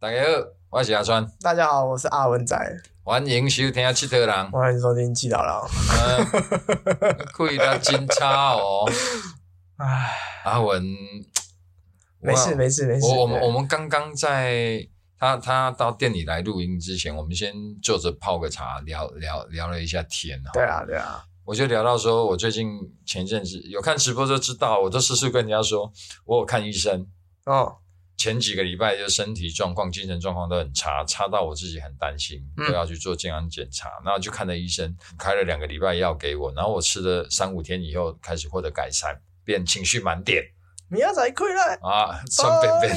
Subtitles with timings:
[0.00, 0.28] 大家好，
[0.70, 2.56] 我是阿川，大家好，我是阿文仔，
[3.02, 4.28] 欢迎收听《七特人》。
[4.52, 5.66] 欢迎收听《七岛郎》。
[7.32, 8.88] 可以的，真差哦。
[9.78, 10.84] 唉，阿文，
[12.20, 13.08] 没事没事没事。
[13.08, 14.86] 我我们我们刚刚在
[15.18, 17.52] 他他到店里来录音之前，我们先
[17.82, 20.40] 坐着泡个茶，聊聊聊了一下天。
[20.52, 22.70] 对啊对啊，我就聊到说，我最近
[23.04, 25.92] 前阵子有看直播就知道，我都时时跟人家说，
[26.24, 27.04] 我有看医生
[27.46, 27.78] 哦。
[28.18, 33.88] 前几个礼拜就身体状况、精神状况都很差，差到我自己很担心，都要去做健康检查。
[34.04, 40.42] 然后就看了医生，开了两个礼拜药给我，然后我吃了三五天以后，开始获得改善，变情绪满点。
[40.88, 42.92] 明仔开来啊，酸便便。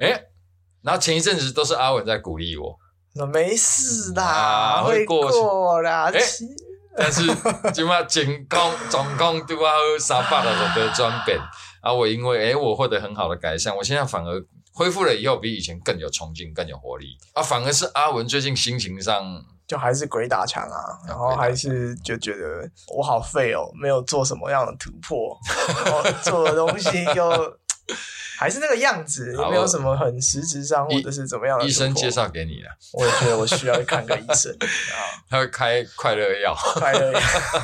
[0.00, 0.24] 哎，
[0.82, 2.76] 然后前一阵子都是阿文在鼓励我，
[3.14, 6.10] 说没事的，会过啦。
[6.12, 6.18] 哎，
[6.96, 7.22] 但是
[7.72, 11.38] 起码健康状况都要三百了，都得转变。
[11.86, 17.16] 啊，我因为哎，我获得很好的改善，我现在反而恢复了以后，比以前更有冲劲，更有活力。
[17.32, 25.38] 啊，反而是阿文最近心情上就还是鬼打墙啊，然后还是就觉得我好废哦，没有做什么样的突破，
[26.24, 27.56] 做的东西又
[28.38, 31.64] 还是那个样子，有没有什么很实质上或者是怎么样的。
[31.64, 37.20] 医生介绍给你的，我也觉得我需要看个医生 啊，他会开快乐药，快乐药，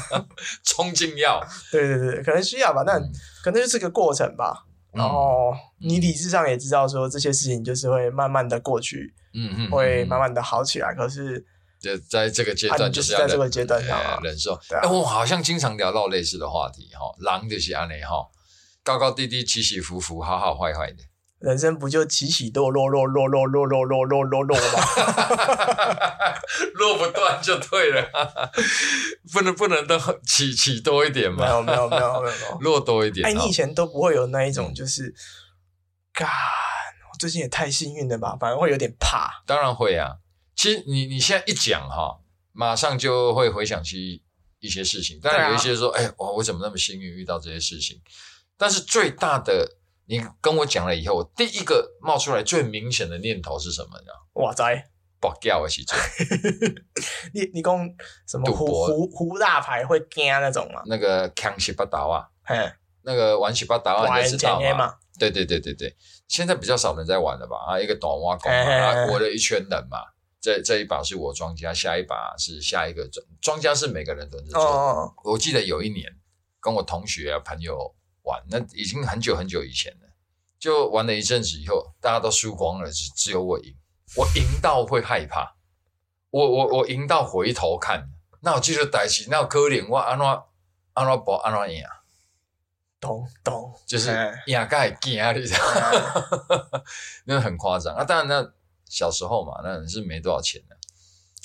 [0.64, 3.02] 冲劲药，对对对，可能需要吧，但。
[3.42, 10.94] 可能就是个过程吧，然后你理智上也知道说这些事情就是会慢慢的过去，嗯嗯，会慢慢的好起来。
[10.94, 11.44] 可是，
[11.80, 14.54] 就在这个阶段，就是在这个阶段上忍受。
[14.80, 18.24] 哎，我好像经常聊到类似的话题哈，狼就是安尼哈，
[18.82, 21.04] 高高低低，起起伏伏，好好坏坏的。
[21.38, 24.62] 人生不就起起落落落落落落落落落落落吗？
[26.74, 28.08] 落不断就对了，
[29.32, 31.44] 不能不能都起起多一点吗？
[31.44, 33.26] 没有没有没有没有，落多一点。
[33.26, 35.12] 哎，你以前都不会有那一种，就是
[36.12, 38.36] 干，我最近也太幸运了吧？
[38.38, 39.42] 反而会有点怕。
[39.44, 40.18] 当然会啊，
[40.54, 42.20] 其实你你现在一讲哈，
[42.52, 44.22] 马上就会回想起
[44.60, 45.18] 一些事情。
[45.20, 48.00] 当然有一些说，哎，我我怎么那么幸运遇到这些事情？
[48.62, 49.78] 但是最大的。
[50.06, 54.12] 你跟我讲了以后，我第一个冒出来最明显的念头是什么呢？
[54.34, 54.84] 哇塞，
[55.20, 55.98] 不掉的时阵，
[57.32, 57.78] 你你讲
[58.26, 58.52] 什么？
[58.52, 60.82] 胡胡胡大牌会惊那种吗？
[60.86, 62.56] 那个枪十八刀啊，嘿，
[63.02, 64.96] 那个玩十八刀啊，你知道吗？
[65.18, 65.96] 对对对对对，
[66.28, 67.56] 现在比较少人在玩了吧？
[67.68, 69.98] 啊，一个短挖工啊，活了一圈人嘛。
[70.40, 75.14] 这这一把是我庄家，下一把是下一个庄庄家是每个人都是做。
[75.24, 76.12] 我记得有一年
[76.60, 77.94] 跟我同学啊朋友。
[78.22, 80.08] 玩那已经很久很久以前了，
[80.58, 83.74] 就玩了一阵子以后，大家都输光了，只只有我赢。
[84.14, 85.56] 我赢到会害怕，
[86.28, 88.10] 我我我赢到回头看，
[88.40, 90.26] 那我继续代起，那我可怜我安怎
[90.92, 91.82] 安怎博安怎赢，
[93.00, 94.10] 懂懂，就是
[94.46, 95.32] 赢个还惊啊！
[95.32, 96.82] 你知道，
[97.24, 98.04] 那很夸张啊。
[98.04, 98.52] 当然，那
[98.84, 100.76] 小时候嘛，那是没多少钱的。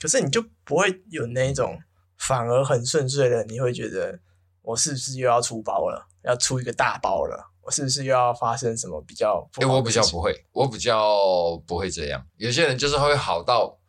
[0.02, 1.82] 可是你就不会有那种
[2.18, 4.20] 反而很顺遂的，你会觉得
[4.62, 6.06] 我是不是又要出包了？
[6.28, 9.50] 要出一个大包了，我是不是又要发生什么比较？
[9.62, 12.24] 哎，我比较不会，我比较不会这样。
[12.36, 13.80] 有些人就是会好到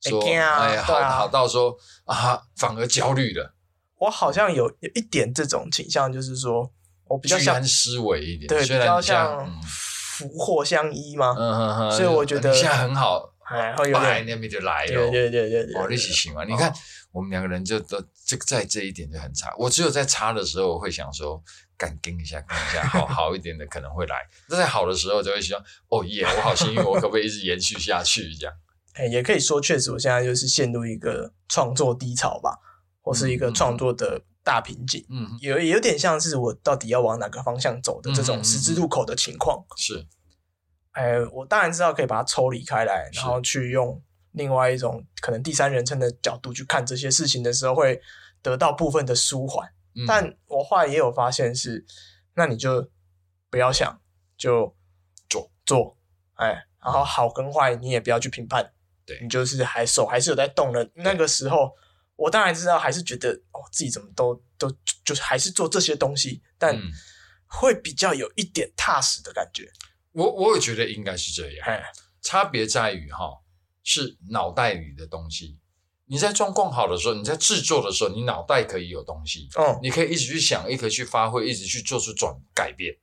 [0.00, 3.54] 说，哎，好好到说啊，反而焦虑了。
[3.98, 6.70] 我好像有有一点这种倾向，就是说
[7.06, 11.34] 我比较像思维一点，对，比较像福祸相依嘛。
[11.38, 11.92] 嗯嗯嗯。
[11.92, 15.74] 所以我觉得现在很好，哎，会有点那边就来了，对对对对对。
[15.74, 16.44] 哦，一起行嘛？
[16.44, 16.72] 你看。
[17.12, 19.52] 我们两个人就都这个在这一点就很差。
[19.58, 21.42] 我只有在差的时候我会想说，
[21.76, 24.16] 敢跟一下，跟一下，好 好一点的可能会来。
[24.48, 28.32] 那在好的时候就会希望，哦耶，我好幸运，我可不可以一直延续下去？
[28.36, 28.54] 这样，
[28.94, 32.56] 哎，也可以说，确实我现在就是陷入一个创作低潮吧，
[33.02, 35.04] 或是一个创作的大瓶颈。
[35.10, 39.60] 嗯，有有点像是我到底要往哪个方向走的这种十字路口的情况。
[39.76, 40.06] 是，
[40.92, 44.02] 哎，我当然知道可以把它抽离开来，然后去用。
[44.32, 48.00] 另外一种可能第三人称的角度去看这些事情的时候，会
[48.40, 49.68] 得到部分的舒缓。
[50.06, 51.84] 但我后来也有发现是，
[52.34, 52.88] 那你就
[53.50, 54.00] 不要想，
[54.36, 54.76] 就
[55.28, 55.98] 做做，
[56.34, 58.70] 哎，然后好跟坏你也不要去评判，
[59.04, 60.88] 对你就是还手还是有在动的。
[60.94, 61.72] 那个时候，
[62.14, 64.70] 我当然知道还是觉得哦，自己怎么都都
[65.04, 66.80] 就是还是做这些东西，但
[67.48, 69.68] 会比较有一点踏实的感觉。
[70.12, 71.82] 我我也觉得应该是这样，
[72.20, 73.40] 差别在于哈。
[73.82, 75.58] 是脑袋里的东西。
[76.04, 82.98] 你在状况好的时候，你在制作的时候，你脑袋可以有东西，哦，你可以一直去想，一直去发挥，一直去做出转改变。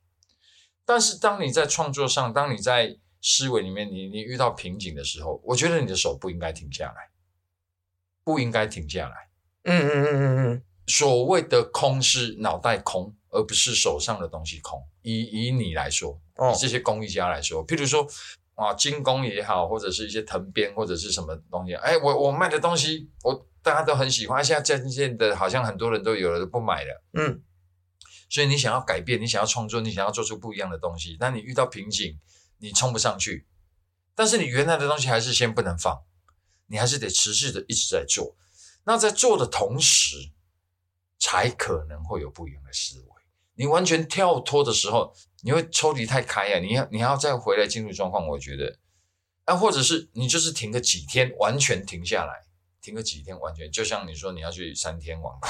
[0.86, 7.10] 但是当你在创作上，当你在思维里面，你你遇到瓶颈的时候，我觉得你的手不应该停下来，
[8.24, 9.16] 不应该停下来。
[9.64, 10.64] 嗯嗯嗯嗯嗯。
[10.86, 14.88] 所谓的空是脑袋空，而不是手上的东西空。
[15.02, 18.08] 以以你来说，以这些工艺家来说，譬如说
[18.56, 27.44] 啊，精工也好，或者是一些藤编或者是什么东西，哎，我我卖的东西，我大家都很喜欢，现在渐渐的，好像很多人都有了都不买了，嗯。
[28.30, 32.20] 所以你想要改变，你想要创作，你想要做出不一样的东西，那你遇到瓶颈，
[32.58, 33.48] 你冲不上去。
[34.16, 36.04] 但是你原来的东西还是先不能放，
[36.66, 38.36] 你还是得持续的一直在做。
[38.84, 40.18] 那在做的同时，
[41.18, 43.08] 才可能会有不一样的思维。
[43.58, 46.60] 你完全跳脱的时候，你会抽离太开啊！
[46.60, 48.78] 你要你要再回来进入状况，我觉得，
[49.46, 52.46] 啊，或者是你就是停个几天，完全停下来，
[52.82, 55.50] 停个几天，完全就像你说你要去三天网咖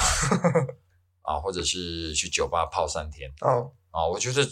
[1.21, 4.47] 啊，或者是去酒吧泡三天，哦，啊，我觉得，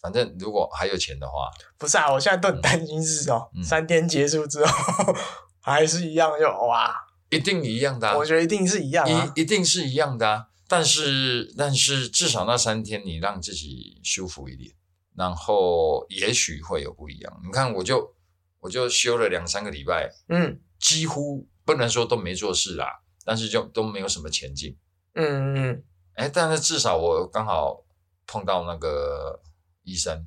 [0.00, 1.48] 反正如果还有钱的话，
[1.78, 5.14] 不是啊，我现在都很担心是哦，三天结束之后
[5.62, 6.92] 还是一样就哇。
[7.28, 10.46] 一定一样的，我觉得一定是一样，一一定是一样的。
[10.68, 14.74] 但是，但是至少那三天你让自己舒服一点，
[15.14, 17.40] 然后也许会有不一样。
[17.44, 18.14] 你看，我就
[18.60, 24.76] 我就休了两三个礼拜，嗯，几乎不能说都没做事啦，但是就都没有什么前进，
[25.14, 25.84] 嗯嗯，
[26.14, 27.84] 哎，但是至少我刚好
[28.26, 29.40] 碰到那个
[29.84, 30.26] 医生，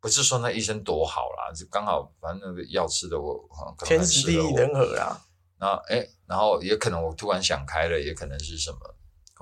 [0.00, 3.48] 不是说那医生多好啦，就刚好反正那个药吃的我
[3.84, 5.20] 天时地利人和啦。
[5.56, 8.78] 然后哎，然后也可能我突然想开了，也可能是什么，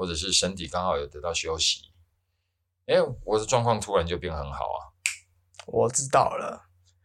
[0.02, 1.82] 或者是身体刚好有得到休息，
[2.86, 4.90] 哎，我的状况突然就变很好啊！
[5.66, 6.60] 我知道了，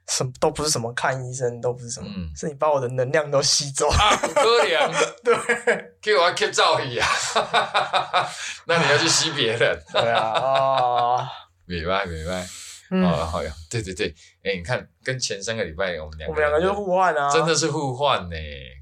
[0.08, 4.18] 什么都不是什么看医生，都不是什么，是你把我的能量都吸走啊！
[4.18, 4.92] 可怜，
[5.24, 8.28] 对，给我吸造诣啊！
[8.66, 11.28] 那你要去吸别人，对啊，哦，
[11.66, 12.48] 明白明白。
[12.90, 14.08] 哦，好呀，对对对，
[14.44, 18.36] 哎，你看，跟前三个礼拜我们两个，我们两个就互换啊，真的是互换呢，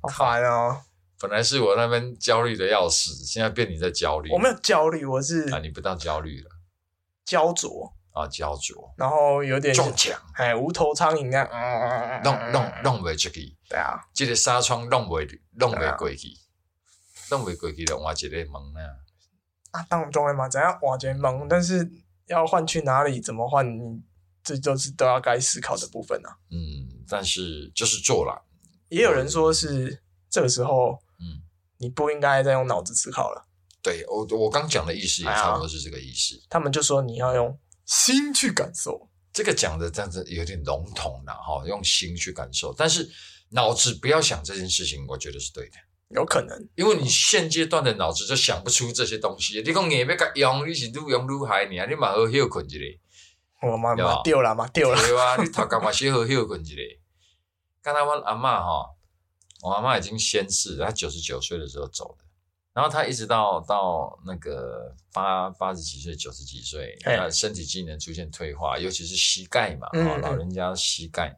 [0.03, 0.79] 好烦哦。
[1.27, 4.31] 本来是我那边焦虑的要死，现在变你在焦虑。
[4.31, 6.49] 我没有焦虑，我是啊，你不当焦虑了，
[7.25, 15.19] 焦灼啊，焦灼，然后有点中奖，哎，无头苍蝇啊，弄弄弄不出去，对啊，这个纱窗弄不
[15.57, 16.29] 弄不过去，
[17.31, 18.93] 弄不过去的换一个门啊，
[19.71, 21.89] 啊，当中的嘛，怎样换一个门，但是。
[22.27, 23.21] 要换去哪里？
[23.21, 23.63] 怎么换？
[24.41, 26.33] 这就是都要该思考的部分啊。
[26.49, 28.43] 嗯，但是就是做了。
[28.89, 31.04] 也有人说是这个时候，嗯，
[31.85, 33.45] 你不应该再用脑子思考了。
[33.83, 36.35] 对我，我刚讲的意思也差不多是这个意思。
[36.49, 37.55] 他们就说你要用
[37.85, 39.07] 心去感受。
[39.31, 43.07] 这个讲的这样子有点笼统了哈，用心去感受，但是
[43.49, 45.75] 脑子不要想这件事情，我觉得是对的。
[46.09, 49.61] 有可能，因为你现阶段的脑子就想不出这些东西。
[49.61, 51.85] 你讲硬要甲用，你是愈用愈害你啊！
[51.85, 52.79] 你嘛好休困一下。
[53.61, 54.97] 我嘛嘛掉了嘛掉了。
[54.97, 56.75] 对啊，你头壳嘛先好休困一下。
[57.83, 58.94] 刚才我阿妈哈，
[59.65, 62.25] 我阿妈已经先逝，她九十九岁的时候走的。
[62.71, 71.35] 然后她一直到到那个八八十几岁、九十几岁，她身体机能出现退化，尤其是膝盖嘛，哦，老人家膝盖。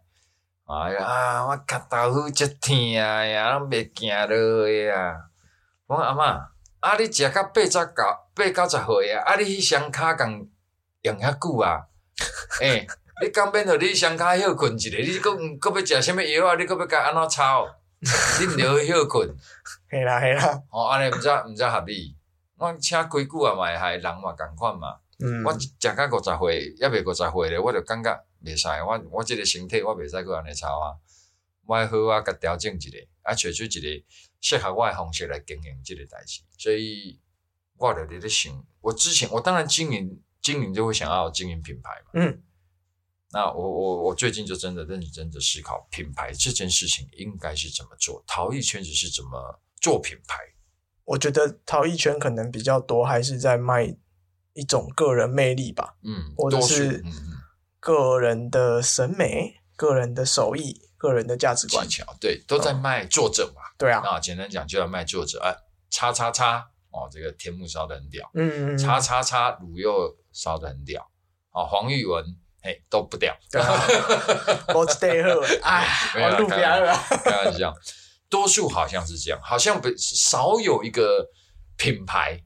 [0.65, 5.15] 哎呀，我脚豆腐足疼呀，拢袂行落呀。
[5.85, 6.49] 我讲阿嬷，
[6.81, 7.79] 啊，你食到八十九、
[8.35, 10.49] 八九十岁啊，啊，你迄双骹共
[11.03, 11.85] 用遐久啊？
[12.59, 12.85] 诶，
[13.23, 15.33] 你讲免互你双骹休困一下，你搁
[15.71, 16.55] 搁要食啥物药啊？
[16.55, 17.65] 你搁要甲安怎操？
[17.99, 19.35] 你毋着休困？
[19.89, 20.63] 系啦系啦。
[20.69, 22.15] 哦，安尼毋知毋知合理。
[22.57, 23.55] 我请几久啊？
[23.55, 24.97] 嘛会害人嘛共款嘛。
[25.19, 25.43] 嗯。
[25.43, 28.23] 我食到五十岁，还未五十岁咧，我就感觉。
[28.45, 30.93] 袂使，我我即个身体我袂使去安尼操啊，
[31.65, 32.89] 我好啊，甲调整一下，
[33.23, 34.05] 啊，找出一个
[34.39, 36.43] 适合我诶方式来经营即个代志。
[36.55, 37.19] 所以
[37.77, 42.11] 我就伫咧想，我之前我当然经营经营就会想要经营品牌嘛。
[42.13, 42.43] 嗯。
[43.31, 50.37] 那我我我最近就真的认真的思考品牌这件事情应该是怎么做，陶艺圈子是怎么做品牌。
[51.05, 53.95] 我觉得陶艺圈可能比较多还是在卖
[54.53, 55.95] 一种个人魅力吧。
[56.03, 57.11] 嗯，或者是嗯。
[57.79, 63.61] 个人的审美、个人的手艺、个人的价值观，技巧对，都在卖作者嘛。
[63.77, 65.39] 对啊，那，简单讲就要卖作者。
[65.39, 65.55] 哎，
[65.89, 68.29] 叉叉叉哦，这个天幕烧的很屌。
[68.33, 68.77] 嗯嗯。
[68.77, 71.09] 叉叉叉鲁又烧的很屌。
[71.51, 72.25] 啊，黄玉文
[72.61, 73.35] 嘿都不掉。
[74.73, 75.85] 我 stay 好，哎，
[76.15, 76.93] 我路边了。
[77.23, 77.73] 开玩笑，
[78.29, 81.27] 多数好像是这样，好像不少有一个
[81.77, 82.41] 品牌，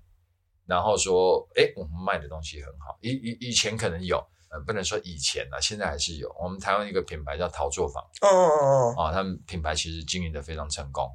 [0.66, 2.98] 然后说，哎，我们卖的东西很好。
[3.02, 4.22] 以以以前可能有。
[4.54, 6.30] 呃，不能说以前了，现在还是有。
[6.38, 11.10] 我们台湾一个品牌叫陶作坊，哦哦哦，啊，他们品牌其实经营的非常成功。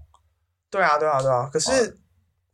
[0.70, 1.46] 对啊，对啊，对啊。
[1.52, 2.00] 可是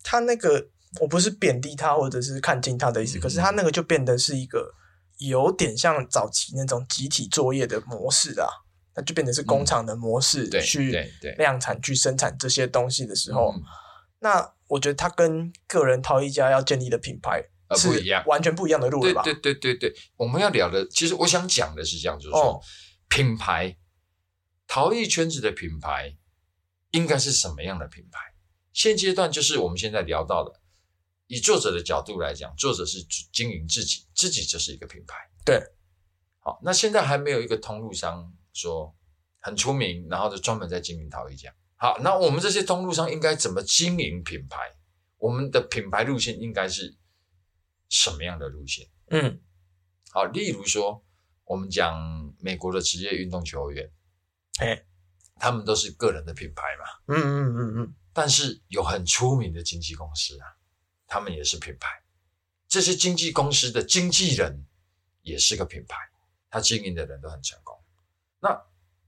[0.03, 0.61] 他那个，
[1.01, 4.75] 我不是贬低他或者是看轻他的意思，可是他那个就变得是一个
[5.19, 8.49] 有点像早期那种集体作业的模式啊，
[8.95, 10.93] 那就变成是工厂的模式去
[11.39, 13.55] 量产、去生产这些东西的时候，
[14.21, 17.45] 那我觉得它跟个人陶艺家要建立的品牌。
[17.75, 19.23] 是一样，完全不一样的路了吧？
[19.23, 22.61] 对对对对对，我们要聊的，其实我想讲的是这样，就是说
[23.09, 23.75] 品牌，
[24.67, 26.15] 陶艺圈子的品牌
[26.91, 28.19] 应该是什么样的品牌？
[28.75, 30.61] 现阶段就是我们现在聊到的，
[31.33, 35.17] 以作者的角度来讲，作者是经营自己，自己就是一个品牌。
[35.47, 35.59] 对，
[36.41, 38.95] 好，那现在还没有一个通路商说
[39.41, 41.51] 很出名，然后就专门在经营陶艺家。
[41.77, 44.59] 好，那我们这些通路商应该怎么经营品牌？
[45.17, 46.99] 我们的品牌路线应该是
[47.89, 48.87] 什么样的路线？
[49.09, 49.41] 嗯，
[50.11, 51.03] 好，例如说，
[51.45, 53.91] 我们讲美国的职业运动球员，
[54.59, 54.85] 哎，
[55.37, 56.85] 他们都是个人的品牌嘛。
[57.07, 57.95] 嗯嗯嗯嗯。
[58.13, 60.45] 但是有很出名的经纪公司啊，
[61.13, 61.91] 他们也是品牌。
[62.67, 64.65] 这些经纪公司的经纪人
[65.21, 65.99] 也是个品牌，
[66.49, 67.79] 他经营的人都很成功。
[68.41, 68.59] 那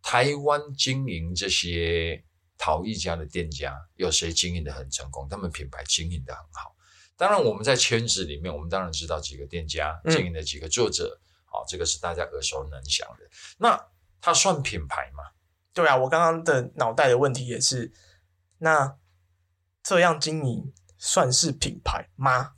[0.02, 2.22] 台湾经营这些
[2.58, 5.26] 陶艺家的店家，有谁经营的很成功？
[5.30, 6.76] 他们品牌经营的很好。
[7.16, 13.24] 当然，我们在圈子里面，我们当然知道几个店家经营的几个作者，好，这个是大家耳熟能详的。
[13.56, 13.82] 那
[14.20, 15.24] 他算品牌吗？
[15.72, 17.90] 对啊，我刚刚的脑袋的问题也是。
[18.58, 18.98] 那
[19.82, 20.72] 这样经营
[21.04, 22.50] 算是品牌吗？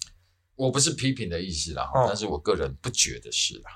[0.55, 3.71] 我不是批评的意思啦，但是我个人不觉得是啦。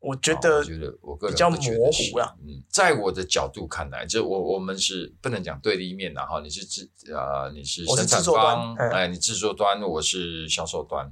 [0.00, 1.58] 我觉得，我觉得我个人比较模
[1.92, 2.34] 糊啦。
[2.40, 6.40] 嗯，在我的角度看来，就我我们是不能讲对立面的哈。
[6.40, 11.08] 你是制啊，你是生产方，哎，你制作端，我是销售端。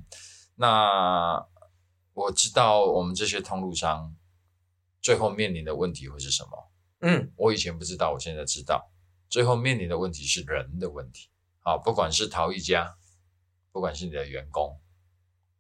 [0.57, 1.41] 那
[2.15, 4.13] 我知道我们这些通路商
[5.01, 6.73] 最后面临的问题会是什么？
[7.03, 8.91] 嗯，我以前不知道，我现在知道。
[9.29, 11.29] 最后面临的问题是人的问题，
[11.61, 12.97] 好，不管是陶艺家，
[13.73, 14.81] 不管是你的员工，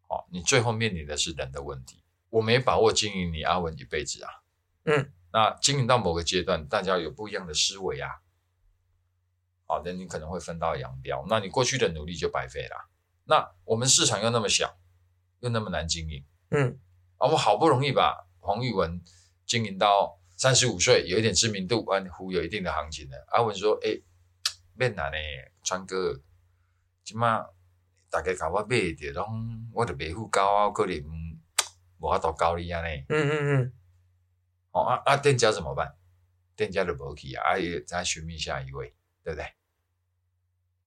[0.08, 2.02] 哦，你最后面临的是人的问题。
[2.30, 4.30] 我没把握经营你阿文一辈子啊，
[4.84, 8.20] 嗯，那经营到某个阶段，大家有不一样的思维啊，
[9.66, 12.88] 好，那你可能会分道扬镳，那你过去的努力就白费了。
[13.24, 14.78] 那我们市场又那么小，
[15.40, 16.78] 又那么难经营，嗯，
[17.16, 19.02] 啊，我好不容易把黄玉文
[19.46, 20.16] 经营到。
[20.40, 23.26] 三十五岁，有一点知名度，啊，湖有一定的行情的。
[23.30, 24.00] 阿文说：“哎，
[24.78, 25.18] 变难呢，
[25.64, 26.20] 川哥，
[27.02, 27.44] 即马
[28.08, 30.94] 大家甲我买的拢，我的买户高啊，可能
[31.98, 33.72] 无法度交你啊呢。”嗯嗯嗯。
[34.70, 35.96] 哦啊啊，店家怎么办？
[36.54, 38.94] 店家就无去啊，啊也再寻觅下一位，
[39.24, 39.52] 对不对？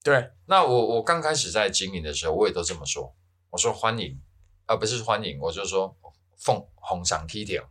[0.03, 0.31] 对。
[0.45, 3.13] 那我我刚开始在经营的时候，我也都这么说。
[3.49, 4.21] 我说欢迎，
[4.65, 5.97] 啊不是欢迎，我就说
[6.37, 7.61] 奉红上梯田。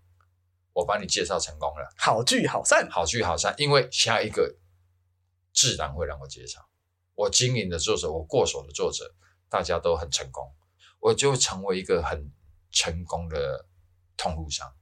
[0.72, 3.54] 我帮你介绍成功了，好聚好散，好聚好散。
[3.58, 4.54] 因为下一个
[5.52, 6.68] 自然会让我介绍。
[7.14, 9.14] 我经营的作者，我过手的作者，
[9.48, 10.52] 大家都很成功，
[11.00, 12.32] 我就成为一个很
[12.70, 13.66] 成功的
[14.16, 14.74] 通路商。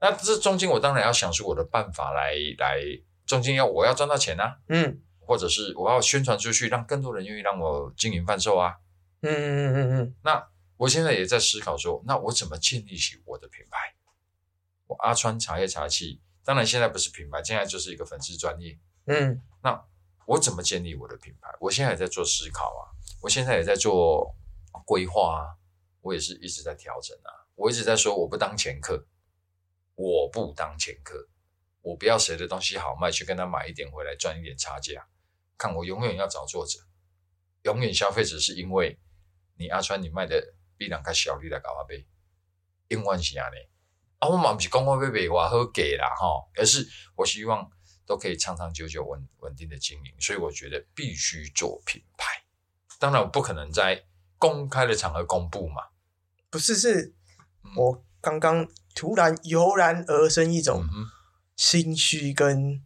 [0.00, 2.80] 那这中间，我当然要想出我的办法来来，
[3.24, 8.76] 中间要我要赚到钱啊，嗯，或者是我要宣传出去，让更多人愿意让我经营贩售啊，
[9.22, 10.16] 嗯嗯嗯嗯。
[10.22, 13.94] 那我现在也在思考说，那我怎么建立起我的品牌？
[14.86, 18.78] 我阿川茶叶茶器，当然现在不是品牌，现在就是一个粉丝专业。
[19.06, 19.82] 嗯，那
[20.26, 21.48] 我怎么建立我的品牌？
[21.60, 22.82] 我现在也在做思考啊，
[23.20, 24.34] 我现在也在做
[24.84, 25.56] 规划啊，
[26.00, 27.44] 我也是一直在调整啊。
[27.54, 29.06] 我一直在说，我不当前客，
[29.94, 31.28] 我不当前客，
[31.82, 35.06] 我不要谁的东西好卖，去跟他买一点回来赚一点差价。
[35.56, 36.80] 看我永远要找作者，
[37.62, 38.98] 永远消费者是因为
[39.56, 42.06] 你阿川你卖的比两个小，你来搞阿杯，
[42.88, 43.56] 永远是安尼。
[44.20, 47.70] 我嘛不是讲我要卖我好给啦哈，而是我希望
[48.06, 52.44] 都可以长长久久稳稳定的经营，所以我觉得必须做品牌。
[52.98, 54.04] 当然我不可能在
[54.38, 55.82] 公开的场合公布嘛。
[56.50, 57.14] 不是，是
[57.76, 60.84] 我刚刚突然油然而生一种
[61.56, 62.82] 心虚，跟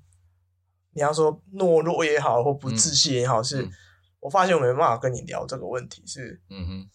[0.93, 3.69] 你要说懦弱也好，或不自信也好，是
[4.21, 6.03] 我发现我没办法跟你聊这个问题。
[6.07, 6.91] 是，嗯哼。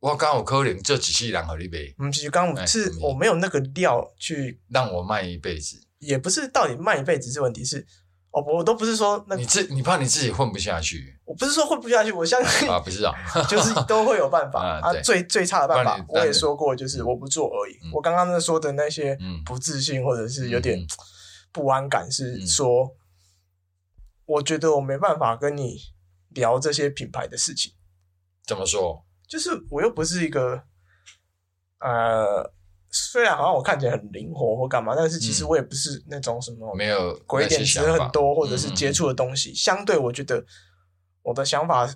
[0.00, 7.86] 我刚有可能这只是人和你卖，不是刚是我没有那个料去让我卖一辈子，也不是到底卖一辈子这问题，是
[8.32, 13.12] 哦，我都不是说那你自你怕你自己混不下去，我不是说混不下去，我相信啊，不是啊，
[13.48, 17.78] 就是都会有办法啊，最最差的办法我也说过，就是我不做而已。
[17.92, 20.78] 我刚刚那说的那些不自信或者是有点
[21.52, 22.96] 不安感，是说
[24.26, 25.78] 我觉得我没办法跟你
[26.30, 27.72] 聊这些品牌的事情，
[28.46, 29.04] 怎么说？
[29.28, 30.62] 就是我又不是一个，
[31.80, 32.52] 呃，
[32.94, 39.54] 虽然好像我看起来很灵活或干嘛，但是其实我也不是那种什么没有鬼点子很多，或者是接触的东西。
[39.54, 40.44] 相对我觉得
[41.22, 41.90] 我的想法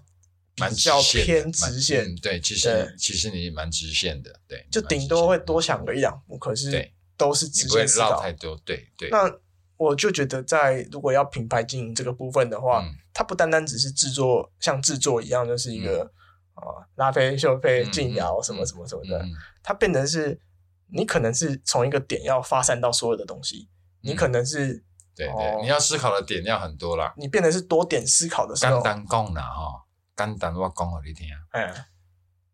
[0.56, 9.10] 蛮较偏直线，对，其实其实你蛮直线的，对，就顶多会多想个一两步，可是都是直线思考太多，对对。
[9.10, 9.30] 那
[9.76, 16.10] 我就觉得，在如果要品牌经营这个部分的话，它不单单只是制作，像制作一样，就是一个。
[16.56, 19.22] 啊，拉菲、秀菲、静瑶什么什么什么的，
[19.62, 20.40] 它变成是，
[20.88, 23.69] 你可能是从一个点要发散到所有的东西，
[24.00, 27.12] 你可能是，对对，你要思考的点要很多啦。
[27.16, 29.85] 你变得是多点思考的时候，简单讲啦哈，
[30.16, 31.75] 简单我讲给你听，嗯，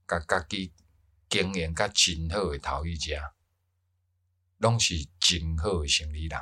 [0.09, 0.73] 甲家己
[1.29, 3.33] 经营甲真好的头一家，
[4.59, 6.41] 拢是真好的生理人，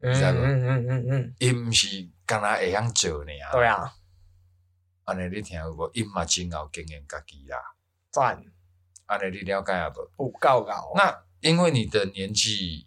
[0.00, 3.92] 嗯嗯嗯嗯嗯，伊毋是干那会晓做呢啊，对啊。
[5.04, 5.88] 安尼你听有无？
[5.94, 7.58] 伊嘛真好经营家己啦。
[8.10, 8.42] 赞。
[9.06, 10.24] 安尼你了解啊无？
[10.24, 10.70] 有够够。
[10.94, 12.86] 那因为你的年纪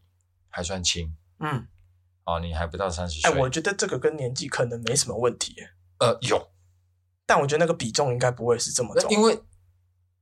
[0.49, 1.67] 还算轻，嗯，
[2.25, 3.31] 哦，你还不到三十岁。
[3.31, 5.55] 哎，我觉得这个跟年纪可能没什么问题。
[5.99, 6.51] 呃，有，
[7.25, 9.09] 但我觉得那个比重应该不会是这么重。
[9.11, 9.41] 因为，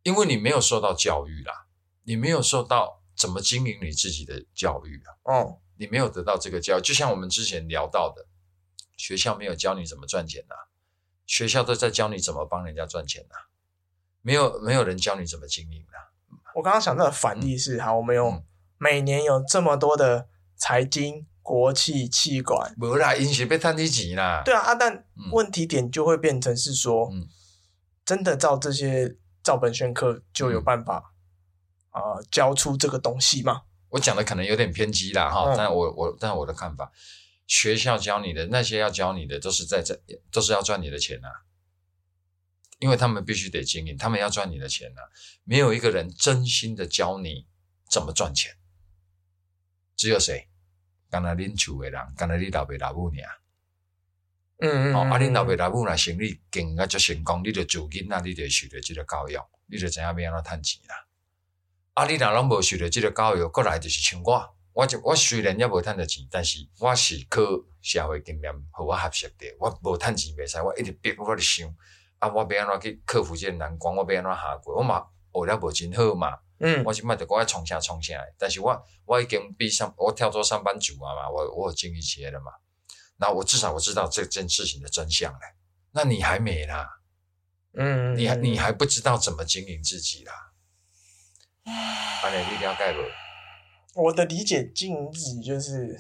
[0.03, 1.67] 因为你没有受到教育啦，
[2.03, 5.33] 你没有受到怎么经营你自己的教育啊。
[5.33, 5.59] 哦。
[5.79, 8.25] 你没有得到这个教育，就像我们之前聊到的，
[8.95, 10.55] 学校没有教你怎么赚钱呐。
[11.27, 13.35] 学校都在教你怎么帮人家赚钱呐，
[14.27, 15.93] 没有没有人教你怎么经营的。
[16.53, 18.43] 我刚刚想到的反例是，好，我们有
[18.77, 24.41] 每年有这么多的财经、国企、气管，无啦，因是被探底钱啦。
[24.43, 27.10] 对啊，啊，但问题点就会变成是说，
[28.03, 31.13] 真的照这些照本宣科就有办法
[31.91, 33.62] 啊教出这个东西吗？
[33.91, 36.91] 我讲的可能有点偏激啦，哈，但我我但我的看法。
[37.48, 39.98] 学校教你的那些要教你的都是在这
[40.34, 41.29] 都是要赚你的钱呐，
[42.79, 45.01] 因为他们必须得经营，他们要赚你的钱呐。
[45.43, 47.48] 没有一个人真心的教你
[47.89, 48.55] 怎么赚钱，
[49.96, 50.48] 只有谁？
[51.10, 53.22] 刚才恁厝的人，刚才你老爸老母呢？
[54.60, 54.96] 嗯嗯。
[54.96, 61.07] 哦，啊，恁老爸老母若，生意经营啊，就成功，你就做囡仔，你就受到这个教育，你就知影要安怎赚钱啦。
[61.93, 64.55] 啊，你若拢无受到这个教育，过来就是像我。
[64.74, 67.41] 我就我虽然也无趁着钱，但是我是靠
[67.81, 69.48] 社会经验互我学习的。
[69.60, 71.67] 我无趁钱袂使，我一直逼我咧想，
[72.19, 73.95] 啊，我要安怎去克服这个难关？
[73.95, 74.75] 我要安怎下过？
[74.77, 76.39] 我嘛学了无真好嘛。
[76.59, 76.83] 嗯。
[76.83, 82.51] 我即摆着讲爱创啥创啥诶，但是我我已经比上我跳做上班族啊嘛，我我有经营企业了嘛。
[83.17, 85.39] 那我至少我知道这件事情的真相了。
[85.91, 86.99] 那你还没啦？
[87.73, 88.15] 嗯。
[88.17, 90.34] 你还你还不知道怎么经营自己啦？
[92.23, 94.03] 安尼你了解无？
[94.03, 95.99] 我的理解，经营自己就是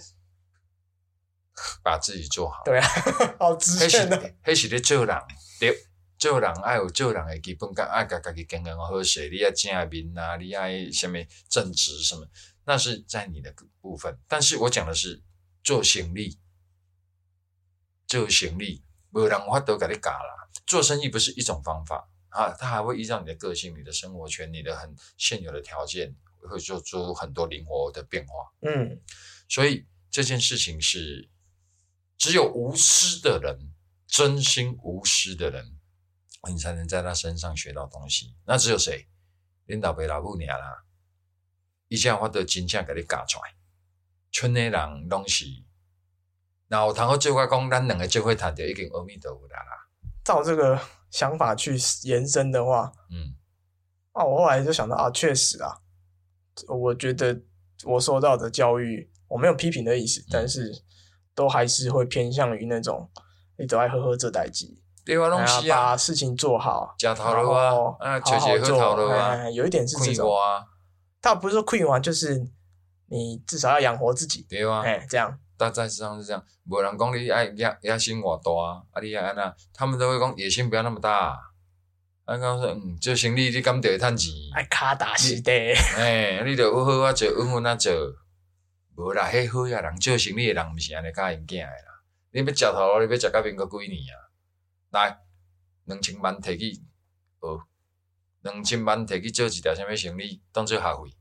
[1.83, 2.61] 把自己做好。
[2.63, 2.87] 对啊，
[3.39, 4.33] 好直接的。
[4.43, 5.17] 迄是咧做人，
[5.59, 5.75] 对，
[6.17, 11.17] 做人爱有做人的基本，爱家家己经营好势，你要正面啊，你爱什么
[11.49, 12.27] 正直什么，
[12.65, 14.17] 那是在你的部分。
[14.27, 15.21] 但是我讲的是
[15.63, 16.37] 做生意，
[18.07, 20.49] 做生意，无人法都给你教啦。
[20.65, 26.15] 做生意不是一种方法啊，它还会依照你的个性、你的生活圈、你的很现有的条件。
[26.49, 29.01] 会做出很多灵活的变化，嗯，
[29.49, 31.27] 所以这件事情是
[32.17, 33.73] 只有无私的人，
[34.07, 35.76] 真心无私的人，
[36.49, 38.35] 你才能在他身上学到东西。
[38.45, 39.07] 那只有谁？
[39.65, 40.85] 领导被老母娘啦，
[41.89, 43.55] 一下我都真正给你教出来。
[44.31, 45.45] 村内人拢是，
[46.69, 49.89] 然后堂后就会讲，咱两个就会谈的已经阿弥陀佛啦。
[50.23, 50.79] 照这个
[51.11, 53.35] 想法去延伸的话，嗯，
[54.13, 55.81] 啊，我后来就想到啊，确实啊。
[56.67, 57.41] 我觉得
[57.83, 60.83] 我受到的教育，我没有批评的意思，但是
[61.35, 63.11] 都还是会偏向于那种
[63.57, 64.81] 你都爱呵呵这代机，
[65.15, 65.29] 对啊，
[65.69, 70.29] 把事情做好，加头路啊，啊，好好做啊，有一点是这种，
[71.21, 72.45] 他不是说亏完，就是
[73.05, 81.39] 你至少要养活自己，对啊，哎，这样，大致上是这样，无人讲你爱野野心偌大啊，啊，你爱安那，他们都会讲野心不要那么大。
[82.25, 84.33] 啊，讲说，嗯，做生意你敢得会趁钱？
[84.53, 87.93] 爱卡大时代，哎，你着好好啊做，稳稳啊做，
[88.97, 92.03] 无啦，迄好呀人做生意诶人，毋是安尼教因囝诶啦。
[92.31, 94.26] 你要食头，你要食到民国几年啊？
[94.91, 95.19] 来，
[95.85, 96.73] 两千万摕去
[97.39, 97.67] 学，
[98.41, 101.11] 两千万摕去做一条啥物生意，当做学费。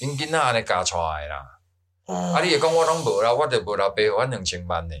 [0.00, 1.60] 因囡仔安尼教出来啦。
[2.06, 4.94] 啊，你会讲我拢无啦，我着无留白互阮两千万呢，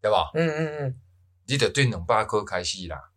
[0.00, 0.30] 对吧？
[0.34, 1.00] 嗯嗯嗯。
[1.46, 3.10] 你着对两百箍开始啦。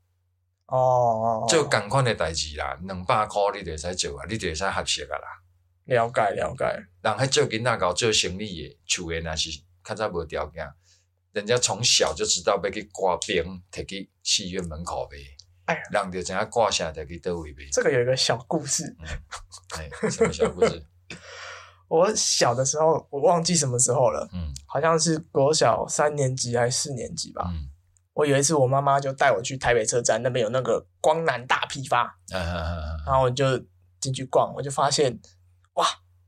[0.65, 5.27] 哦，做共款诶代志啦，两百箍你著会使做啊，你著会使合适啊啦。
[5.85, 6.65] 了解了解。
[7.01, 9.49] 人迄做囡仔搞做生意诶，厝诶若是
[9.83, 10.67] 较早无条件，
[11.37, 15.17] 人家从小就知道要去挂冰，摕去戏院门口呗。
[15.65, 17.69] 哎，人就知影挂下摕去倒位呗。
[17.71, 18.83] 这个有一个小故事。
[19.77, 20.83] 哎，什么小故事？
[21.87, 24.27] 我小的时候，我忘记什么时候了。
[24.33, 27.47] 嗯，好像是国小三年级还是四年级吧。
[27.53, 27.69] 嗯。
[28.13, 33.45] 我有一次，我妈妈就带我去台北车站，那边有那个光南大批发，嗯嗯嗯然后我就
[33.99, 35.19] 进去逛，我就发现，
[35.75, 35.85] 哇，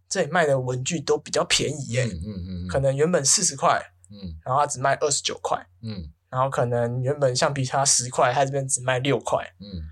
[0.08, 9.84] 这里卖的文具都比较便宜耶，嗯嗯嗯，可能原本四十块，嗯，然后它只卖二十九块，嗯，然后可能原本橡皮擦十块，他这边只卖六块，嗯，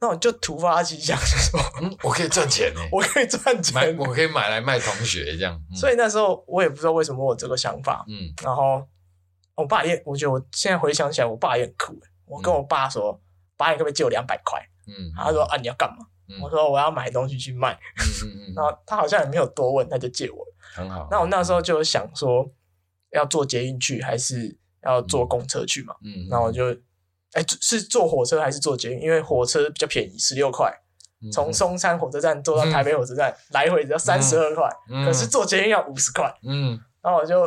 [0.00, 5.60] 那我就突发奇想说，嗯，我可以赚钱呢， 我可以赚钱，我可以买来卖同学这样。
[5.74, 8.86] 所以那时候我也不知道为什么我有这个想法，嗯，然后
[9.54, 13.20] 我爸也，我觉得我现在回想起来，我爸也很酷，我跟我爸说，
[13.56, 14.60] 爸，你可不可以借我两百块？
[14.86, 16.06] 嗯，他说啊，你要干嘛？
[16.40, 20.46] 我说我要买东西去卖，嗯嗯嗯 然后他好像也没有多问，他就借我。
[20.72, 21.08] 很好。
[21.10, 22.48] 那我那时候就想说，
[23.12, 25.94] 要坐捷运去还是要坐公车去嘛？
[26.04, 26.26] 嗯。
[26.30, 26.70] 那我就，
[27.32, 29.02] 哎，是坐火车还是坐捷运？
[29.02, 30.72] 因为火车比较便宜，十六块，
[31.32, 34.68] 从松山火车站坐到台北火车站，来回只要三十二块。
[34.90, 35.04] 嗯。
[35.04, 36.32] 可是坐捷运要五十块。
[36.42, 36.78] 嗯。
[37.02, 37.46] 然后我就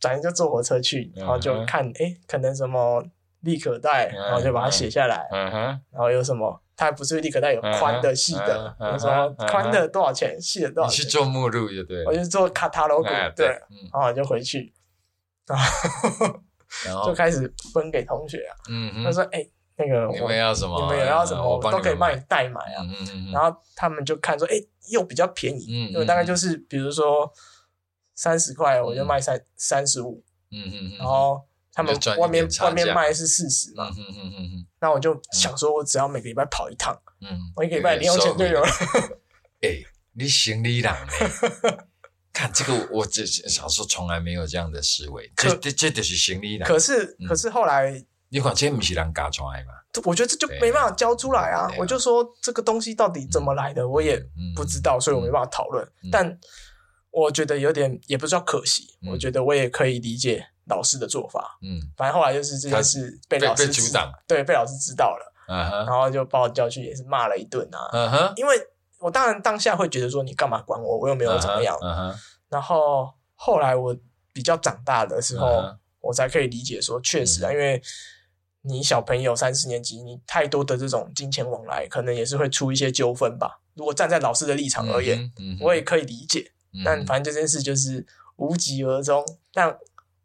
[0.00, 3.04] 转身就坐火车去，然后就看，哎，可能什么
[3.40, 5.26] 立可带，然后就把它写下来。
[5.30, 5.56] 嗯哼。
[5.90, 6.62] 然后有什么？
[6.78, 11.00] 它不是立可带有宽的、细的，我说宽的多少钱，细的多少钱？
[11.00, 12.04] 你去做目录就对。
[12.04, 13.46] 我就做卡塔罗 g 对，
[13.90, 14.74] 然后就回去，
[16.84, 18.52] 然后就开始分给同学啊。
[18.68, 20.80] 嗯他说：“哎，那个你们要什么？
[20.92, 21.42] 你们要什么？
[21.58, 24.54] 我都可以帮你代买啊。”嗯嗯然后他们就看说：“哎，
[24.90, 27.30] 又比较便宜，因为大概就是比如说
[28.14, 30.98] 三十块，我就卖三三十五。”嗯嗯嗯。
[30.98, 31.40] 然后。
[31.78, 38.66] 他们外面外面卖是四十嘛，嗯嗯嗯那我就想说，我只要每个礼拜跑一趟，嗯我一个礼拜零用钱就有了。
[39.60, 39.84] 哎，
[40.16, 41.12] 你行李郎呢？
[42.36, 45.32] 看这个，我这小时候从来没有这样的思维。
[45.34, 46.68] 这这这就是行李郎。
[46.68, 49.72] 可是可是后来，你管这不是人家出来嘛？
[50.04, 51.66] 我觉得这就没办法交出来啊！
[51.78, 54.22] 我就说这个东西到底怎么来的，我也
[54.54, 55.88] 不知道，所以我没办法讨论。
[56.12, 56.38] 但
[57.10, 60.46] 我觉得有点也不知道可惜，我觉得我也可以理解。
[60.68, 68.56] 老师的做法，嗯，反正后来就是这件事被老师知道，对，被老师知道了，嗯哼，然后就把我叫去，也是骂了一顿啊，嗯哼，因为
[68.98, 71.76] 我当然当下会觉得说你干嘛管我，我又没有怎么样，
[72.48, 73.96] 然后后来我
[74.32, 75.46] 比较长大的时候，
[76.00, 77.80] 我才可以理解说，确实啊，因为
[78.62, 83.60] 你小朋友三四年级，你太多的这种金钱往来，可能也是会出一些纠纷吧。
[83.74, 85.30] 如果站在老师的立场而言，
[85.60, 86.52] 我也可以理解，
[86.84, 88.06] 但反正这件事就是
[88.36, 89.76] 无疾而终，但。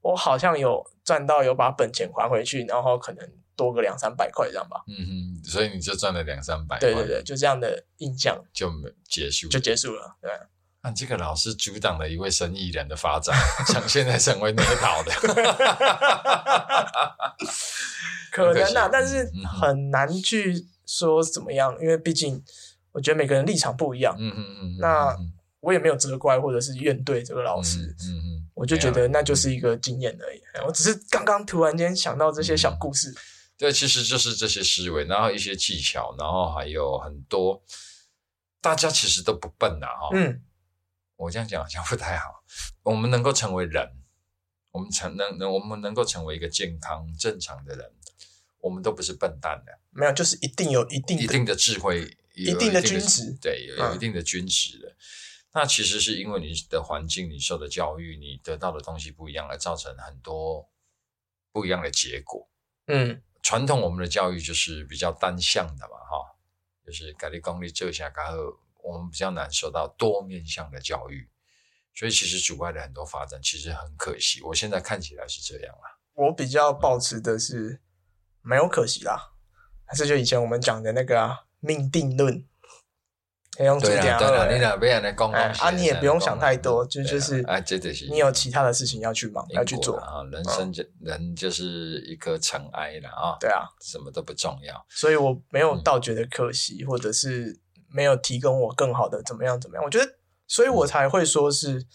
[0.03, 3.29] 我好像有赚到，有把本钱还回去，然后可能
[3.61, 4.83] 多个两三百块这样吧。
[4.87, 6.79] 嗯哼，所以你就赚了两三百。
[6.79, 8.71] 对对对，就这样的印象就
[9.07, 10.17] 结束，就结束了。
[10.19, 10.31] 对，
[10.81, 13.37] 那这个老师阻挡了一位生意人的发展，
[13.71, 15.11] 想现在成为捏倒的，
[18.31, 22.43] 可能啊，但是很难去说怎么样，因为毕竟
[22.91, 24.15] 我觉得每个人立场不一样。
[24.17, 25.15] 嗯嗯嗯，那
[25.59, 27.95] 我也没有责怪或者是怨对这个老师。
[28.07, 28.41] 嗯嗯。
[28.53, 30.41] 我就觉得那就是一个经验而已。
[30.67, 33.11] 我只是刚刚突然间想到这些小故事。
[33.61, 37.63] 对，其实就是这些思维，然后一些技巧，然后还有很多，
[38.59, 40.09] 大家其实都不笨的哈。
[40.15, 40.43] 嗯，
[41.15, 42.43] 我这样讲好像不太好。
[42.81, 43.87] 我们能够成为人，
[44.71, 47.93] 我们成能能我们能够成为一个健康正常的人，
[48.61, 49.79] 我们都不是笨蛋的。
[49.91, 54.95] 没有，就是一定有一定一定的智慧，一定的均值，对，有一定的均值的。
[55.53, 60.67] 那其实是因为你的环境、你受的教育、你得到的东西不一样，而造成很多
[61.51, 62.49] 不一样的结果。
[62.87, 66.35] 嗯，传统我们的教育就是比较单向的嘛，哈，
[66.85, 68.37] 就是改立功力这下，然后
[68.83, 71.29] 我们比较难受到多面向的教育，
[71.95, 74.41] 所以其实阻碍了很多发展，其实很可惜。
[74.43, 75.97] 我现在看起来是这样啊。
[76.13, 77.81] 我比较保持的是
[78.41, 79.33] 没有可惜啦，
[79.85, 82.47] 还是就以前我们讲的那个啊命定论。
[83.57, 90.23] 可以用对点二，你两边来讲啊，你也不用想太多，就就是啊，这就是你有其他的事情要去忙，要去做啊。
[90.31, 94.85] 人生就人就是一颗尘埃了啊，对啊，什么都不重要。
[94.87, 97.59] 所以我没有倒觉得可惜，或者是
[97.89, 99.83] 没有提供我更好的怎么样怎么样。
[99.83, 100.13] 我觉得，
[100.47, 101.85] 所以我才会说是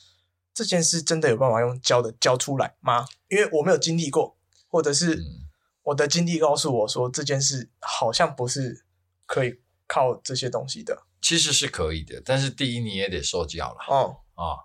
[0.52, 3.06] 这件事真的有办法用教的教出来吗？
[3.28, 4.36] 因为我没有经历过，
[4.68, 5.24] 或者是
[5.84, 8.84] 我的经历告诉我说这件事好像不是
[9.24, 11.05] 可以靠这些东西的。
[11.20, 14.62] 其实是可以的，但是第一你也得受教了哦啊，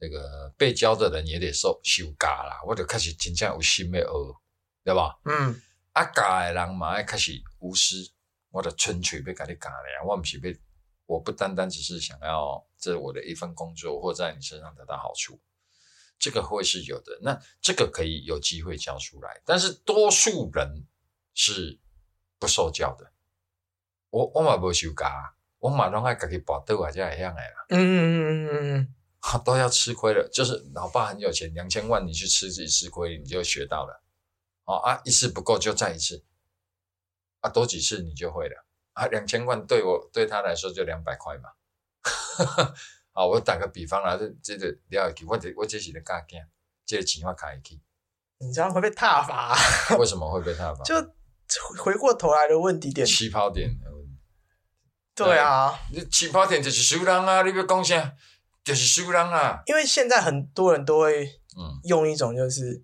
[0.00, 4.06] 这个被教的人也得受修教啦，我就开始真正有心的学，
[4.82, 5.18] 对吧？
[5.24, 8.10] 嗯，啊教的人嘛要开始无私，
[8.50, 10.58] 我的纯粹被给你教了，我不是被，
[11.06, 15.40] 我不单单只是想要这我的一份工作或在你身上得到好处，
[16.18, 20.84] 这个会是有的，那这个可以有机会教出来，但是多数人
[21.34, 21.78] 是
[22.40, 23.12] 不受教的，
[24.10, 25.06] 我我嘛不修教。
[25.62, 27.66] 我马上爱自己搏斗啊，这样的啦。
[27.68, 28.76] 嗯嗯嗯嗯
[29.22, 30.28] 嗯，都要吃亏了。
[30.32, 34.02] 就是老爸很有钱，两千万你去吃自己吃亏，你就学到了。
[34.64, 36.24] 哦啊，一次不够就再一次，
[37.42, 38.66] 啊多几次你就会了。
[38.94, 41.50] 啊，两千万对我对他来说就两百块嘛。
[43.14, 46.44] 啊，我打个比方啦，这这个了起，我这我这是咧教囝，
[46.84, 47.80] 这个钱我开起。
[48.38, 49.56] 你这样会被踏伐。
[49.96, 50.82] 为什么会被踏伐？
[50.82, 50.96] 就
[51.80, 53.70] 回过头来的问题点，起跑点。
[55.14, 57.42] 对啊，你起跑点就是输人啊！
[57.42, 58.12] 你要讲啥？
[58.64, 59.60] 就是输人啊！
[59.66, 61.28] 因为现在很多人都会
[61.84, 62.82] 用一种就是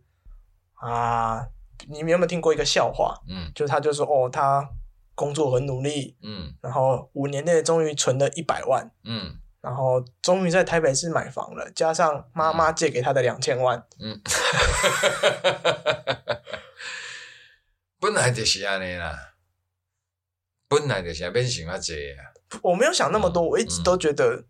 [0.75, 1.47] 啊，
[1.89, 3.15] 你们有没有听过一个笑话？
[3.29, 4.69] 嗯，就他就说哦，他
[5.15, 14.21] 工作很努力，嗯，然后五年内终于存了一百万，嗯，然后终于在台北市买房了，加上妈妈借给他的两千万，嗯，
[18.01, 19.28] 本来就是安尼啦。
[20.69, 22.29] 本来就想变成啊这啊，
[22.63, 24.45] 我没有想那么多，我一直都觉得，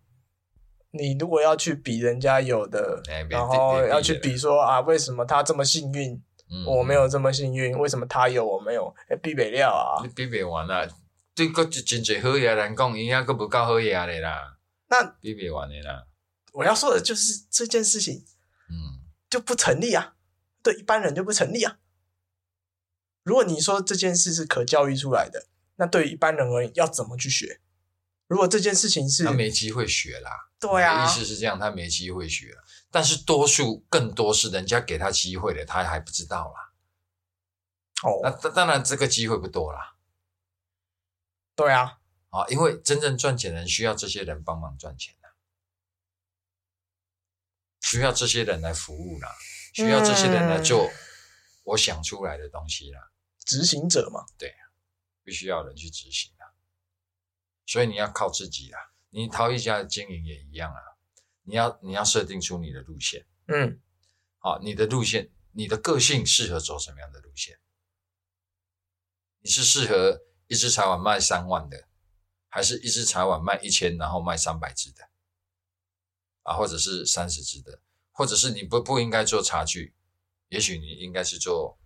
[0.90, 3.00] 你如果要去比人家有的，
[3.30, 6.20] 然后要去比说啊，为什么他这么幸运，
[6.66, 8.92] 我没有这么幸运，为什么他有我没有？
[9.22, 10.02] 比不了啊！
[10.02, 10.88] 你比不完啦，
[11.36, 16.06] 对个真济好嘢人讲，伊遐个不够好嘢的啦，那比不完的啦。
[16.52, 18.24] 我要说的就是这件事情，
[18.68, 20.14] 嗯，就不成立啊，
[20.64, 21.78] 对一般人就不成立啊。
[23.22, 25.46] 如果你说这件事是可教育出来的。
[25.78, 27.60] 那对于一般人而言，要怎么去学？
[28.26, 32.54] 如果这件事情是他没机会学啦，对啊，意思是这样，他没机会学。
[32.90, 36.72] 但是多数更多是人家给他机会的，他还不知道啦。
[38.02, 39.96] 哦，那当当然这个机会不多啦。
[41.54, 45.32] 对啊，啊，因为真正赚钱的人需要这些人帮忙赚钱啊，
[47.80, 49.34] 需要这些人来服务啦，
[49.72, 50.90] 需要这些人来做
[51.64, 53.10] 我想出来的东西啦。
[53.46, 54.54] 执行者嘛，对。
[55.28, 56.56] 必须要人去执行啊，
[57.66, 58.80] 所以你要靠自己啊。
[59.10, 60.80] 你陶艺家的经营也一样啊，
[61.42, 63.78] 你要你要设定出你的路线，嗯，
[64.38, 67.60] 好，你的路线，你的个性适合走什么样的路线？
[69.40, 71.86] 你是适合一只茶碗卖三万的，
[72.48, 75.10] 还是一只茶碗卖一千，然后卖三百只的？
[76.44, 79.94] 啊，或者是三十只的，或者是你不不应该做茶具，
[80.48, 81.78] 也许你应该是做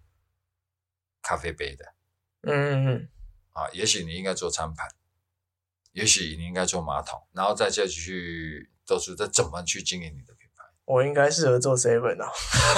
[1.20, 1.94] 咖啡杯的，
[2.42, 3.12] 嗯嗯嗯。
[3.53, 4.88] 啊，也许你应该做餐盘，
[5.93, 10.65] 也许你应该做马桶，然后再再去都是在怎么去经营你的品牌。
[10.85, 12.27] 我应该适合做 seven 哦，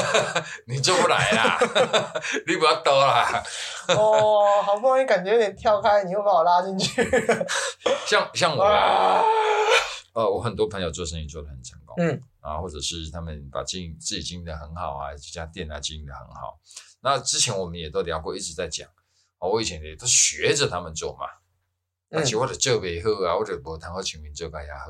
[0.67, 1.59] 你做不来啦，
[2.47, 3.43] 你不要多啦。
[3.89, 7.03] 哦，好不容易感觉有点跳开，你又把我拉进去。
[8.07, 8.63] 像像我，
[10.13, 16.61] 呃，我很多朋友做生意做的很成功，嗯，啊，或者是他们把经营自己经营的很好啊，这家店啊经营的很好。
[17.01, 18.89] 那之前我们也都聊过，一直在讲。
[19.39, 21.27] 我以前也都学着他们做嘛，
[22.11, 24.87] 而且我的做袂好啊，我就无通好全面做个也好。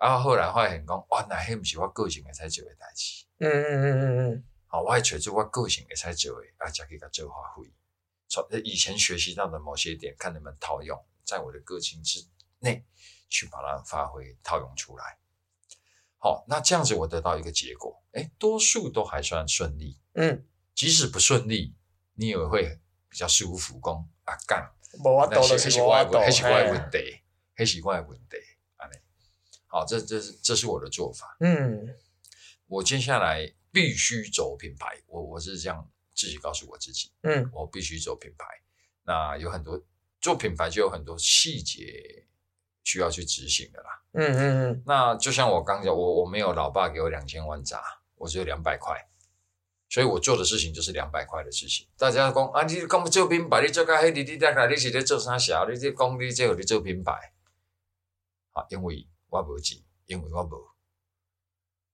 [0.00, 3.24] 然后后来发现讲，哇，那迄毋是我个性会使做诶代志。
[3.38, 4.44] 嗯嗯嗯嗯嗯。
[4.66, 7.68] 好，我还找出我个性会使做诶，啊，才去甲做发挥。
[8.28, 12.24] 从以前学习到的某些点，看能不能套用在我的个性之
[12.60, 12.84] 内，
[13.28, 15.18] 去把它发挥套用出来。
[16.18, 19.98] 好，那这样子我得到一个结果，诶，多数都还算顺利。
[20.12, 21.74] 嗯，即使不顺利，
[22.14, 22.78] 你也会。
[23.18, 24.70] 比较舒服，讲啊干，
[25.02, 27.20] 那些很奇怪的，很奇怪的问题，
[27.56, 28.36] 很奇怪的问题，
[28.76, 28.94] 安尼。
[29.66, 31.36] 好，这这是这是我的做法。
[31.40, 31.96] 嗯，
[32.68, 37.10] 我接下来必须走品牌，我我是这样自己告诉我自己。
[37.22, 38.46] 嗯，我必须走品牌。
[39.02, 39.82] 那有很多
[40.20, 42.24] 做品牌就有很多细节
[42.84, 44.02] 需要去执行的啦。
[44.12, 44.82] 嗯嗯嗯。
[44.86, 47.82] 那就像我刚讲，我我没有老爸给我两千万砸，
[48.14, 48.96] 我只有两百块。
[49.88, 51.88] 所以我做的事情就是两百块的事情。
[51.96, 55.66] 大家讲啊，你讲做品牌，你做个黑你你大概你是在做啥小？
[55.68, 57.12] 你这讲你这有你做品牌，
[58.52, 60.68] 啊，因为我无钱，因为我无，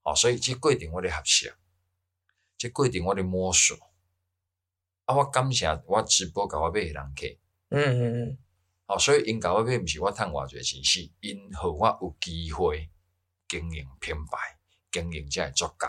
[0.03, 1.55] 啊，所以这过程我咧合适，
[2.59, 3.77] 这过程我咧摸索。
[5.05, 7.27] 啊，我感谢我直播甲我买的人客，
[7.69, 8.39] 嗯嗯嗯，
[8.87, 12.91] 啊，所以因甲我买毋是我趁偌侪钱，是因互我有机会
[13.47, 14.59] 经营品牌，
[14.91, 15.89] 经营这作家。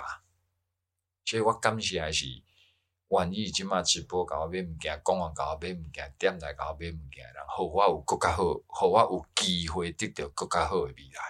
[1.25, 2.25] 所以我感谢还是
[3.09, 11.21] 愿意即马直播甲我买物件，讲完甲我买物件，点来甲我买物件，然后我有更较好，互我有机会得到更较好诶未来。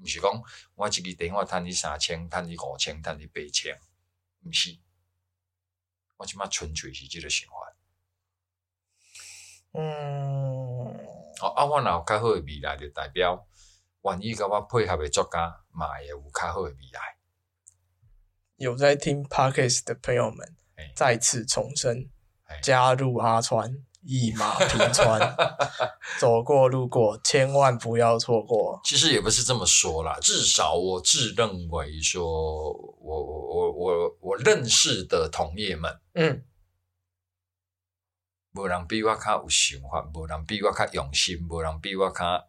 [0.00, 0.30] 毋是讲
[0.76, 3.78] 我一个电话趁你三千，趁你五千，趁你八千，
[4.44, 4.78] 毋是。
[6.16, 7.76] 我即马纯粹是即个想法。
[9.72, 10.96] 嗯。
[11.40, 13.46] 哦，啊，我若有较好诶未来，就代表
[14.02, 17.17] 愿意甲我配合诶作家，嘛会有较好诶未来。
[18.58, 20.56] 有在听 podcast 的朋友们，
[20.92, 22.10] 再次重申，
[22.60, 25.36] 加入阿川一马平川，
[26.18, 28.80] 走过路过，千万不要错过。
[28.82, 32.24] 其实也不是这么说啦，至少我自认为说，
[32.72, 36.44] 我我我我我认识的同业们，嗯，
[38.54, 42.48] 无人比我较有想法，无人比我较用心，无人比我较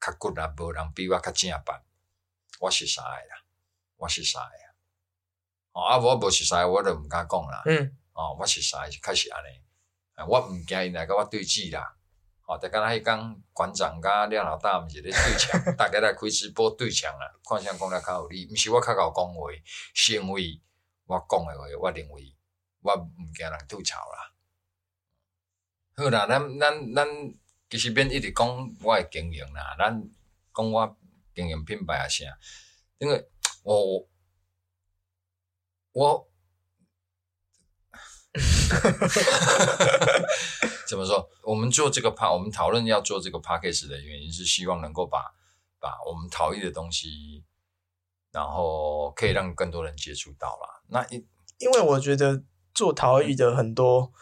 [0.00, 1.82] 较骨力，无人比我较正办。
[2.60, 3.44] 我是啥呀？
[3.98, 4.67] 我是啥呀？
[5.72, 7.62] 哦，啊，我无熟悉，我就毋敢讲啦。
[7.66, 11.94] 嗯，哦，我熟悉是确实安尼，我毋惊因来甲我对峙啦。
[12.46, 17.30] 哦，就刚才迄讲馆长甲廖老大毋是咧对枪，大家来开直播对枪啦。
[17.46, 19.50] 看啥讲了较有理，毋是我较够讲话，
[19.92, 20.60] 是因为
[21.06, 22.34] 我讲诶话，我认为
[22.80, 24.32] 我毋惊人吐槽啦。
[25.94, 27.06] 好啦，咱咱咱
[27.68, 28.48] 其实免一直讲
[28.82, 30.02] 我诶经营啦，咱
[30.54, 30.96] 讲我
[31.34, 32.24] 经营品牌啊啥，
[32.96, 33.28] 因为
[33.62, 34.08] 我
[35.98, 36.28] 我。
[40.88, 41.28] 怎么说？
[41.42, 45.34] 我们做这个 p 我们讨论要做这个 p a c k a g e 的原因是希望能够把
[45.80, 47.42] 把我们陶艺的东西，
[48.30, 50.82] 然后可以让更多人接触到啦。
[50.88, 51.26] 那因
[51.58, 54.12] 因为我觉得做陶艺的很多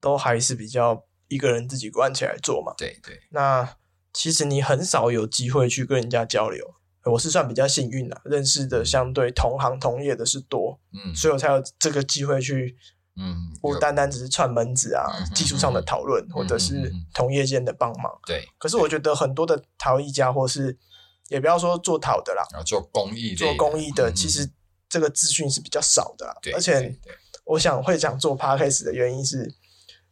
[0.00, 2.72] 都还是比较一个人自己关起来做嘛。
[2.78, 3.20] 对对。
[3.32, 3.76] 那
[4.14, 6.77] 其实你很少有机会去跟人家交流。
[7.04, 12.76] 我是算比较幸运的，认识的相对同行同业的是多，嗯，所以我才有这个机会去。
[13.20, 18.16] 嗯，不单单只是串门子啊，技术上的讨论，或者是同业间的帮忙。
[18.24, 20.78] 对，可是我觉得很多的陶艺家，或是
[21.26, 24.48] 也不要说做陶的啦，做工艺做工艺的，其实
[24.88, 26.32] 这个资讯是比较少的。
[26.40, 26.96] 对，而且
[27.44, 29.52] 我想会想做 podcast 的原因是，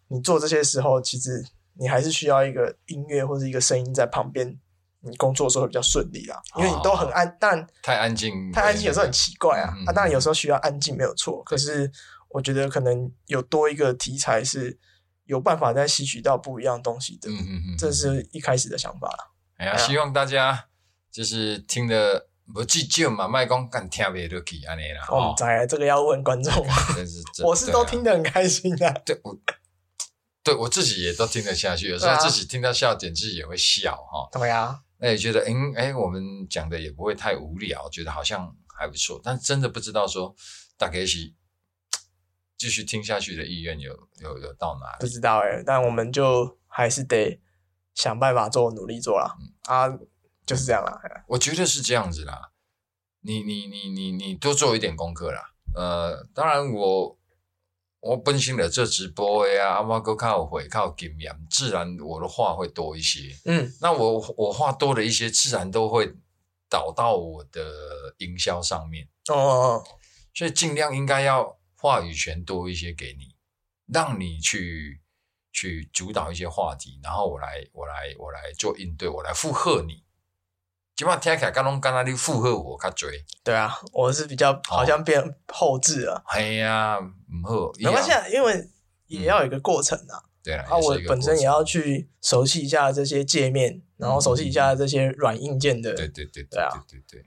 [0.09, 4.59] 你做这些时候，其实你还是需要一个音乐或者一个声音在旁边，
[5.01, 6.41] 你工作的时候会比较顺利啦。
[6.57, 9.75] 因为你都很安，但太安静，太安静有时候很奇怪啊。
[9.87, 11.91] 啊，当然有时候需要安静没有错，可是。
[12.31, 14.79] 我觉得可能有多一个题材是
[15.25, 19.33] 有办法再吸取到不一样东西的，嗯嗯嗯，这是一开始的想法了。
[19.57, 20.67] 哎呀，希望大家
[21.11, 25.07] 就是听的不计较嘛，麦光敢听别的去安尼啦。
[25.09, 26.53] 哦，在这个要问观众，
[27.43, 29.03] 我是都听得很开心的。
[29.07, 29.39] 对，我
[30.43, 34.29] 对我自己也都听得下去，有时候自己听到笑点，自己也会笑哈。
[34.33, 40.35] 对呀，那也觉得，嗯，哎，我们讲的也不会太无聊，觉得好像还不错，但真的不知道说
[40.77, 41.35] 大概是。
[42.59, 45.01] 继续听下去的意愿有有有到哪里？
[45.01, 47.39] 不知道哎，但我们就还是得
[47.93, 49.37] 想办法做，努力做啦。
[49.65, 49.91] 啊，
[50.47, 50.99] 就是这样啦。
[51.29, 52.53] 我觉得是这样子啦。
[53.21, 55.53] 你你你你你多做一点功课啦。
[55.75, 57.16] 呃，当然我
[58.07, 63.37] 我本身的这直播呀，阿妈哥靠会靠经验，自然我的话会多一些。
[63.45, 66.15] 嗯，那我我话多了一些，自然都会
[66.69, 67.61] 导到我的
[68.19, 69.09] 营销上面。
[69.29, 69.85] 哦，
[70.33, 71.57] 所以尽量应该要。
[71.79, 73.37] 话语权多一些给你，
[73.87, 75.03] 让你去
[75.53, 80.03] 去主导一些话题，然后我来我来我来做应对，我来附和你。
[80.97, 83.23] 基本上听起来刚刚刚刚你附和我，他追。
[83.45, 86.23] 对啊，我是比较好像变后置了。
[86.29, 88.67] 哎呀，唔好，没关系，因为
[89.07, 90.25] 也要有一个过程啊。
[90.43, 95.93] 对啊，啊，我本身也要去熟悉一下这些界面，然后熟悉一下这些软硬件的。
[95.93, 97.27] 对对对对啊，对对对。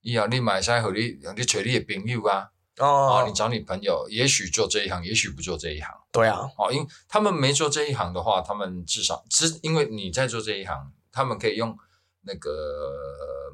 [0.00, 2.48] 以后你买晒和你，你找你的朋友啊。
[2.78, 5.88] 哦，你找你朋友，也许做这一行，也许不做这一行。
[6.10, 11.76] 对啊，哦，因他们没做这一行的话，他们至少只因为你在做这一行，他们可以用
[12.26, 12.50] 那个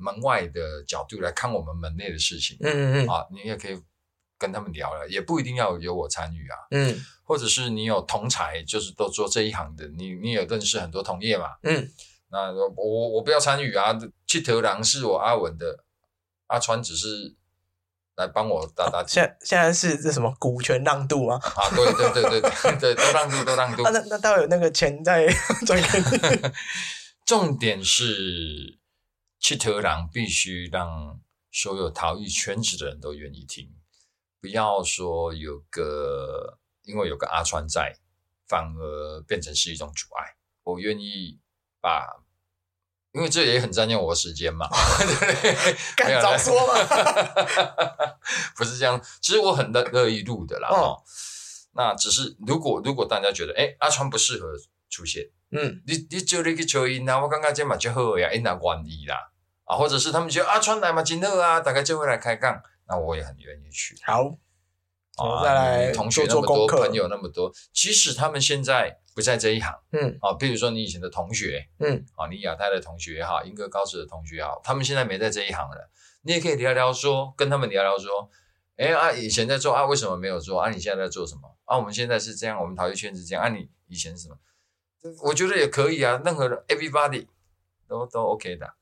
[0.00, 2.56] 门外的角度来看我们门内的事情。
[2.60, 3.08] 嗯嗯嗯。
[3.08, 3.80] 啊，你也可以
[4.38, 6.56] 跟他们聊聊，也不一定要有我参与啊。
[6.70, 7.04] 嗯。
[7.24, 11.56] 或者是你有同才，就是都做这一行的，你你也认识很多同业嘛。
[11.62, 11.88] 嗯。
[12.30, 15.84] 那我我不要参与啊，去头狼是我阿文的，
[16.46, 17.36] 阿川只是。
[18.16, 19.02] 来帮我打打。
[19.06, 21.40] 现现在是这什么股权让渡吗？
[21.42, 23.82] 啊，对对对对对对，都让渡都让渡。
[23.82, 25.26] 那那待会有那个钱在
[25.64, 26.52] 转给你。
[27.24, 28.78] 重点是，
[29.38, 33.74] 七头狼必须让所有逃逸圈子的人都愿意听，
[34.40, 37.98] 不要说有个因为有个阿川在，
[38.46, 40.36] 反而变成是一种阻碍。
[40.62, 41.38] 我愿意
[41.80, 42.24] 把。
[43.12, 44.68] 因为这也很占用我时间嘛，
[45.98, 46.74] 敢早说嘛，
[48.54, 49.04] 不是这样。
[49.20, 50.68] 其实我很乐乐意录的啦。
[50.68, 51.02] 哦，
[51.72, 54.56] 那只是如果如果大家觉得，哎，阿川不适合
[54.88, 59.16] 出现，嗯，你你叫你去求音啊，我刚刚这嘛就好呀，因那关意啦，
[59.64, 63.96] 啊，或者是他们觉得啊川来嘛真好啊，大概就会来开杠，那我也很愿意去。
[64.04, 64.22] 好，
[65.18, 68.98] 我再来同学那么多，朋友那么多，即使他们现在。
[69.12, 75.90] 不在这一行，嗯，啊，比如说你以前的同学，嗯，啊，你亚太的同学也好，英歌高职的同学也好，他们现在没在这一行了，
[76.22, 78.30] 你也可以聊聊说，跟他们聊聊说，
[78.76, 80.70] 哎啊，以前在做啊，为什么没有做啊？
[80.70, 81.76] 你现在在做什么啊？
[81.76, 83.48] 我们现在是这样，我们陶艺圈子这样啊？
[83.48, 84.36] 你以前是什么？
[85.22, 87.26] 我觉得也可以啊，任何人 everybody
[87.88, 88.74] 都都 OK 的，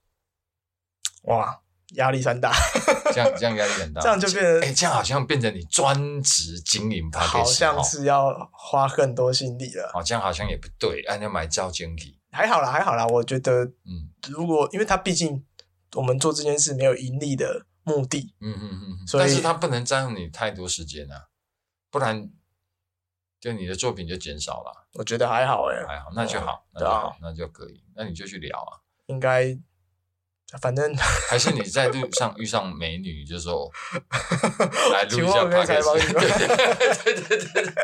[1.25, 1.62] 哇。
[1.95, 2.53] 压力山大，
[3.14, 9.91] 这样这样压力很大， 这样就变成哎，这样好像变成你专职经营他，好像是要花更多心力了。
[9.95, 13.07] 哦，这样好像也不对，按要买照经理，还好啦，还好啦。
[13.07, 15.43] 我觉得，嗯，如果因为他毕竟
[15.97, 18.35] 我们做这件事没有盈利的目的。
[18.43, 18.99] 嗯嗯嗯。
[19.14, 21.29] 但是他不能占用你太多时间啊，
[21.91, 22.29] 不然
[23.41, 24.89] 就你的作品就减少了。
[24.95, 28.80] 我觉得还好哎，还好，那就好，那就好，那就可以，那你就去聊啊。
[29.07, 29.57] 应该，
[30.61, 30.95] 反正
[31.28, 33.70] 还是你在路上遇上美女，就说
[34.93, 37.74] 来录一下对对对对对。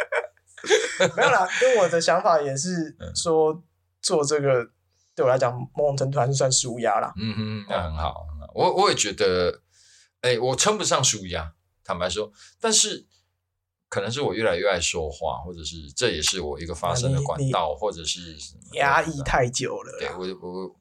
[1.17, 3.63] 没有啦，因为我的想法也是说
[4.01, 4.67] 做这个
[5.15, 7.13] 对我来讲，某种程度还是算舒压啦。
[7.21, 8.27] 嗯哼，那很好。
[8.55, 9.61] 我我也觉得，
[10.23, 11.53] 哎，我称不上舒压，
[11.85, 12.33] 坦白说。
[12.61, 13.07] 但是
[13.95, 18.37] 可能是我越来越爱说话，或者是这也是我一个发声的管道，或者是
[18.73, 19.97] 压抑太久了。
[20.01, 20.75] 对我我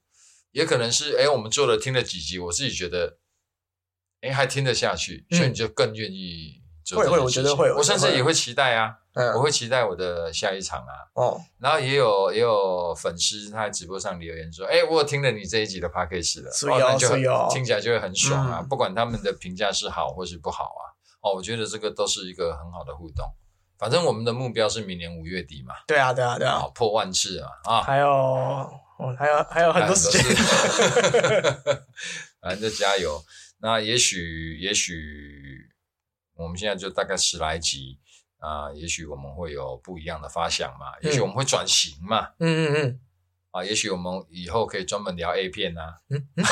[0.51, 3.19] 也可能是哎，我们做了听了几集，我自己觉得
[4.21, 6.63] 哎还听得下去，所以你就更愿意。
[6.95, 8.93] 会会，我觉得会，我甚至也会期待啊，
[9.35, 10.93] 我会期待我的下一场啊。
[11.13, 17.07] 哦，然后也有也有粉丝他在直播上留言说：“哎，我听了你这一集的 p a c k a g e 了，哦，那就
[17.53, 18.61] 听起来就会很爽啊。
[18.69, 20.83] 不管他们的评价是好或是不好啊，
[21.23, 23.25] 哦，我觉得这个都是一个很好的互动。
[23.79, 25.73] 反正我们的目标是明年五月底嘛。
[25.87, 27.81] 对啊，对啊，对啊，破万次啊啊！
[27.81, 28.79] 还有，
[29.17, 30.21] 还有还有很多时间，
[32.39, 33.23] 反正就加油。
[33.59, 35.69] 那也许，也许。
[36.35, 37.99] 我们现在就大概十来集
[38.39, 42.99] 啊，也许我们会有不一样的发想嘛，也许我们会转型嘛，嗯嗯嗯，
[43.51, 46.43] 啊，也许我们以后可以专门聊 A 片呐，嗯嗯，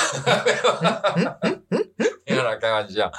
[1.42, 1.61] 没
[2.42, 3.12] 有啦，开玩笑，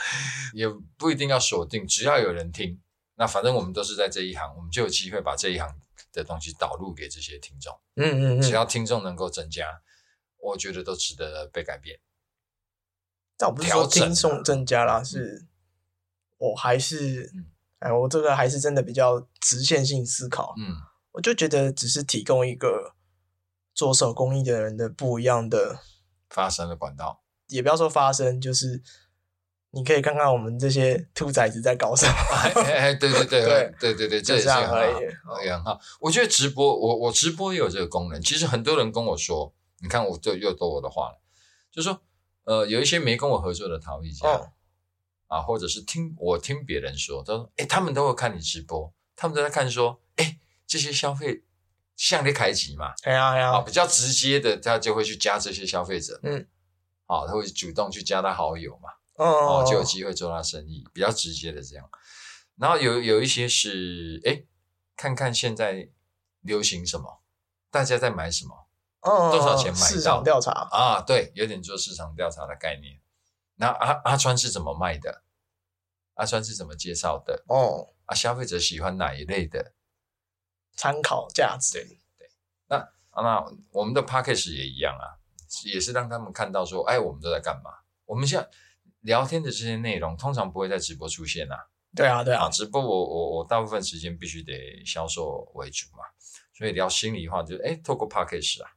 [0.53, 2.81] 也不一定要锁定，只要有人听，
[3.14, 5.68] 那反正我们都是在这一行，我们就有机会把这一行
[6.12, 9.81] 的东西导入给这些听众，嗯嗯嗯，只要听众能够增加，
[10.39, 12.01] 我觉得都值得被改变。
[13.37, 15.47] 但我不是说听众增加啦，是。
[16.39, 17.33] 我还是，
[17.79, 20.53] 哎，我这个还是真的比较直线性思考。
[20.59, 20.75] 嗯，
[21.12, 22.97] 我就觉得只是提供一个
[23.73, 25.79] 做手工艺的人的不一样的
[26.29, 28.83] 发声的管道，也不要说发声，就是
[29.73, 32.14] 你可以看看我们这些兔崽子在搞什么。
[32.55, 34.68] 对 对对对对对对，这也是很
[35.25, 35.81] 好，也很好。
[36.01, 38.20] 我觉得直播，我我直播也有这个功能。
[38.23, 41.20] 其实很多人跟我说，你看我就又多我的话了，
[41.70, 42.01] 就说
[42.45, 44.53] 呃，有一些没跟我合作的陶艺家。
[45.29, 51.43] 啊，或者是听我听别人说，他说，哎，他们都会看你直播，他们都在看说，哎，这些消费
[51.97, 56.47] 向你开启嘛，哎呀哎呀，比较直接的，他就会去加这些消费者，嗯，
[57.07, 58.91] 好，他会主动去加他好友嘛，
[59.23, 61.89] 哦，就有机会做他生意，比较直接的这样。
[62.57, 64.45] 然后有有一些是，哎，
[64.97, 65.91] 看看现在
[66.41, 67.23] 流行什么，
[67.70, 68.68] 大家在买什么，
[69.01, 69.87] 多少钱买到？
[69.87, 73.01] 市场调查啊，对，有点做市场调查的概念。
[73.57, 75.23] 那阿阿川是怎么卖的？
[76.14, 77.43] 阿川是怎么介绍的？
[77.49, 79.73] 哦，啊，消费者喜欢哪一类的？
[80.77, 81.79] 参考价值。
[81.79, 82.31] 对对。
[82.68, 85.16] 那那我们的 p a c k a g e 也一样啊，
[85.64, 87.70] 也是让他们看到说，哎，我们都在干嘛？
[88.05, 88.49] 我们现在
[89.03, 91.57] 聊天的这些内容，通常不会在直播出现啊。
[91.94, 92.48] 对啊，对啊。
[92.48, 96.05] 直播我我我大部分时间必须得销售为主嘛，
[96.53, 98.70] 所以聊心里话，就是哎，透过 p a c k a g e 啊，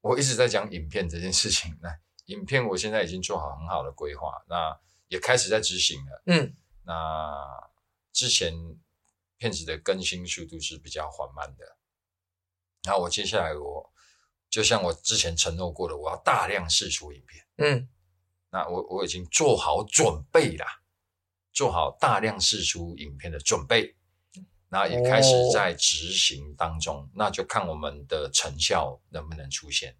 [0.00, 1.88] 我一直在讲影片这件事情那。
[2.28, 4.74] 影片我现在已经做好很好的规划，那
[5.08, 6.22] 也开始在执行了。
[6.24, 7.36] 嗯，那
[8.14, 8.54] 之前
[9.36, 11.76] 片子的更新速度是比较缓慢的，
[12.84, 13.92] 然后我接下来我
[14.48, 17.46] 就像我之前承诺过的，我要大量试出影片。
[17.58, 17.88] 嗯，
[18.54, 20.64] 那我我已经做好准备了，
[21.52, 23.96] 做好大量试出影片的准备，
[24.68, 29.96] 那也开始在执行当中，那就看我们的成效能不能出现。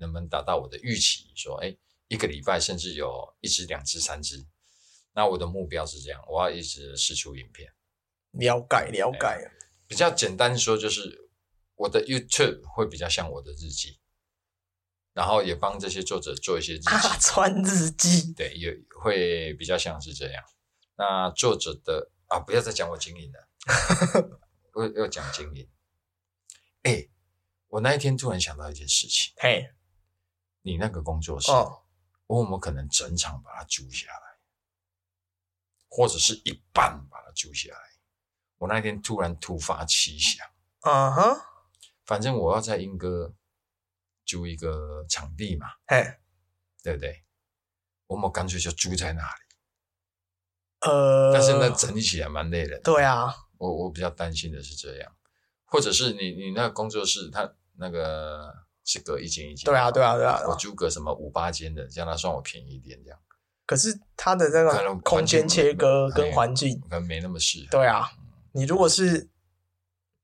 [0.00, 1.32] 能不能达到我的预期？
[1.34, 4.46] 说，哎，一个礼拜甚至有一支、两支、三支，
[5.12, 7.68] 那我的目标是这样，我要一直试出影片。
[8.30, 9.50] 了解，了解。
[9.88, 11.28] 比较简单说，就是
[11.74, 13.98] 我的 YouTube 会比较像我的日记，
[15.18, 16.88] 然后也帮这些作者做一些日记。
[17.18, 18.32] 穿日记。
[18.34, 20.44] 对，也会比较像是这样。
[20.94, 23.48] 那作者的啊，不要再讲我经营了，
[24.74, 25.68] 我要讲经营。
[26.84, 27.08] 哎，
[27.66, 29.34] 我那一天突然想到一件事情。
[29.38, 29.74] 嘿。
[30.62, 31.50] 你那个工作室，
[32.28, 34.38] 我们可能整场把它租下来，
[35.88, 37.80] 或者是一半把它租下来。
[38.58, 40.46] 我那天突然突发奇想，
[40.80, 41.36] 啊哈，
[42.04, 43.34] 反正我要在英歌
[44.28, 46.06] 租一个场地嘛，嘿，
[46.84, 47.24] 对不对？
[48.06, 50.88] 我们干脆就租在那里。
[50.88, 52.78] 呃，但是那整理起来蛮累的。
[52.84, 55.12] 对啊，我我比较担心的是这样，
[55.64, 58.68] 或者是你你那个工作室，它那个。
[58.90, 60.40] 是隔一间一间，对啊，对啊，对啊。
[60.48, 63.20] 我租个什么五八间的，这样他算我便宜一点，这样。
[63.66, 67.66] 可是它的那个空间切割跟环境可能没那么适合。
[67.70, 68.10] 对啊，
[68.52, 69.28] 你如果是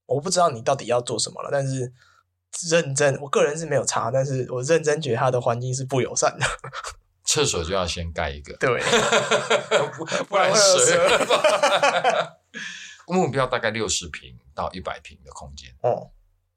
[0.07, 1.93] 我不知道你到底要做什么了，但是
[2.69, 6.47] 认真，我个人是没有差，但是我认真觉得它的环境是不友善的。
[7.25, 8.81] 厕所就要先盖一个，对，
[10.29, 10.97] 不然水。
[13.07, 15.75] 目标大概六十平到一百平的空间。
[15.83, 16.11] 哦，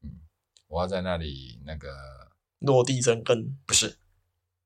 [0.03, 0.19] 嗯，
[0.67, 1.89] 我要在那里那个
[2.59, 3.97] 落地生根，不是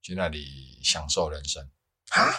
[0.01, 1.69] 去那里享受人生
[2.09, 2.33] 啊？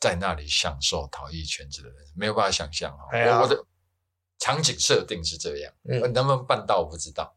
[0.00, 3.08] 在那里享受陶艺圈子的人，没有办法想象啊！
[3.10, 3.64] 我我的
[4.38, 7.36] 场景设定是这样，能不能办到我不知道。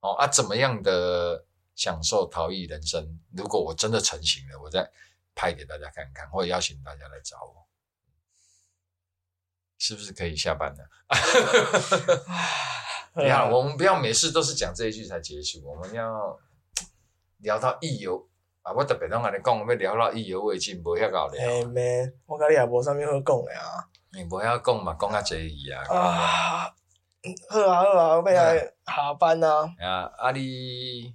[0.00, 1.44] 哦啊，怎么样的
[1.74, 3.18] 享受逃逸人生？
[3.36, 4.90] 如果我真的成型了，我再
[5.34, 7.66] 拍给大家看看，或者邀请大家来找我。
[9.78, 10.88] 是不是可以下班了？
[13.14, 15.62] 不要， 我们不要每次都是讲这一句才结束。
[15.64, 16.38] 我们要
[17.38, 18.28] 聊到意犹
[18.62, 18.72] 啊！
[18.72, 21.46] 我特别拢跟你讲，要聊到意犹未尽，不遐搞聊。
[21.46, 22.12] 嘿咩？
[22.26, 23.88] 我跟你也无啥物好讲的啊。
[24.12, 25.82] 你不要讲嘛，讲较济伊啊。
[25.88, 26.74] 啊，
[27.48, 29.72] 好啊好啊，要来下班啊。
[29.78, 31.14] 啊，啊你，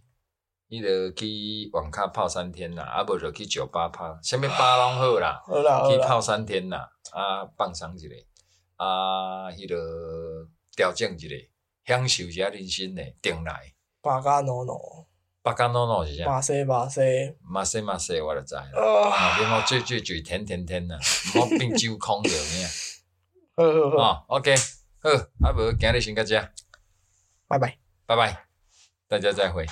[0.67, 5.41] 你著去网咖泡三天啦，啊无就去酒吧泡，啥物吧拢好啦。
[5.45, 8.07] 好啦，去泡三天啦，啊放松一下。
[8.77, 11.35] 啊，迄个调整一下，
[11.85, 13.73] 享受一下人生的定来。
[14.01, 15.07] 巴加诺诺，
[15.45, 16.25] 巴嘎诺诺是啥？
[16.25, 17.01] 马西马西，
[17.43, 18.55] 马西马西，我就知。
[18.55, 22.67] 啊，然后嘴嘴嘴甜甜甜的，唔好变酒空着呢。
[23.55, 24.03] 好好好。
[24.03, 24.55] 啊，OK，
[25.03, 25.09] 好，
[25.47, 26.35] 啊无今日先到这，
[27.47, 27.77] 拜拜，
[28.07, 28.45] 拜拜，
[29.07, 29.67] 大家再会。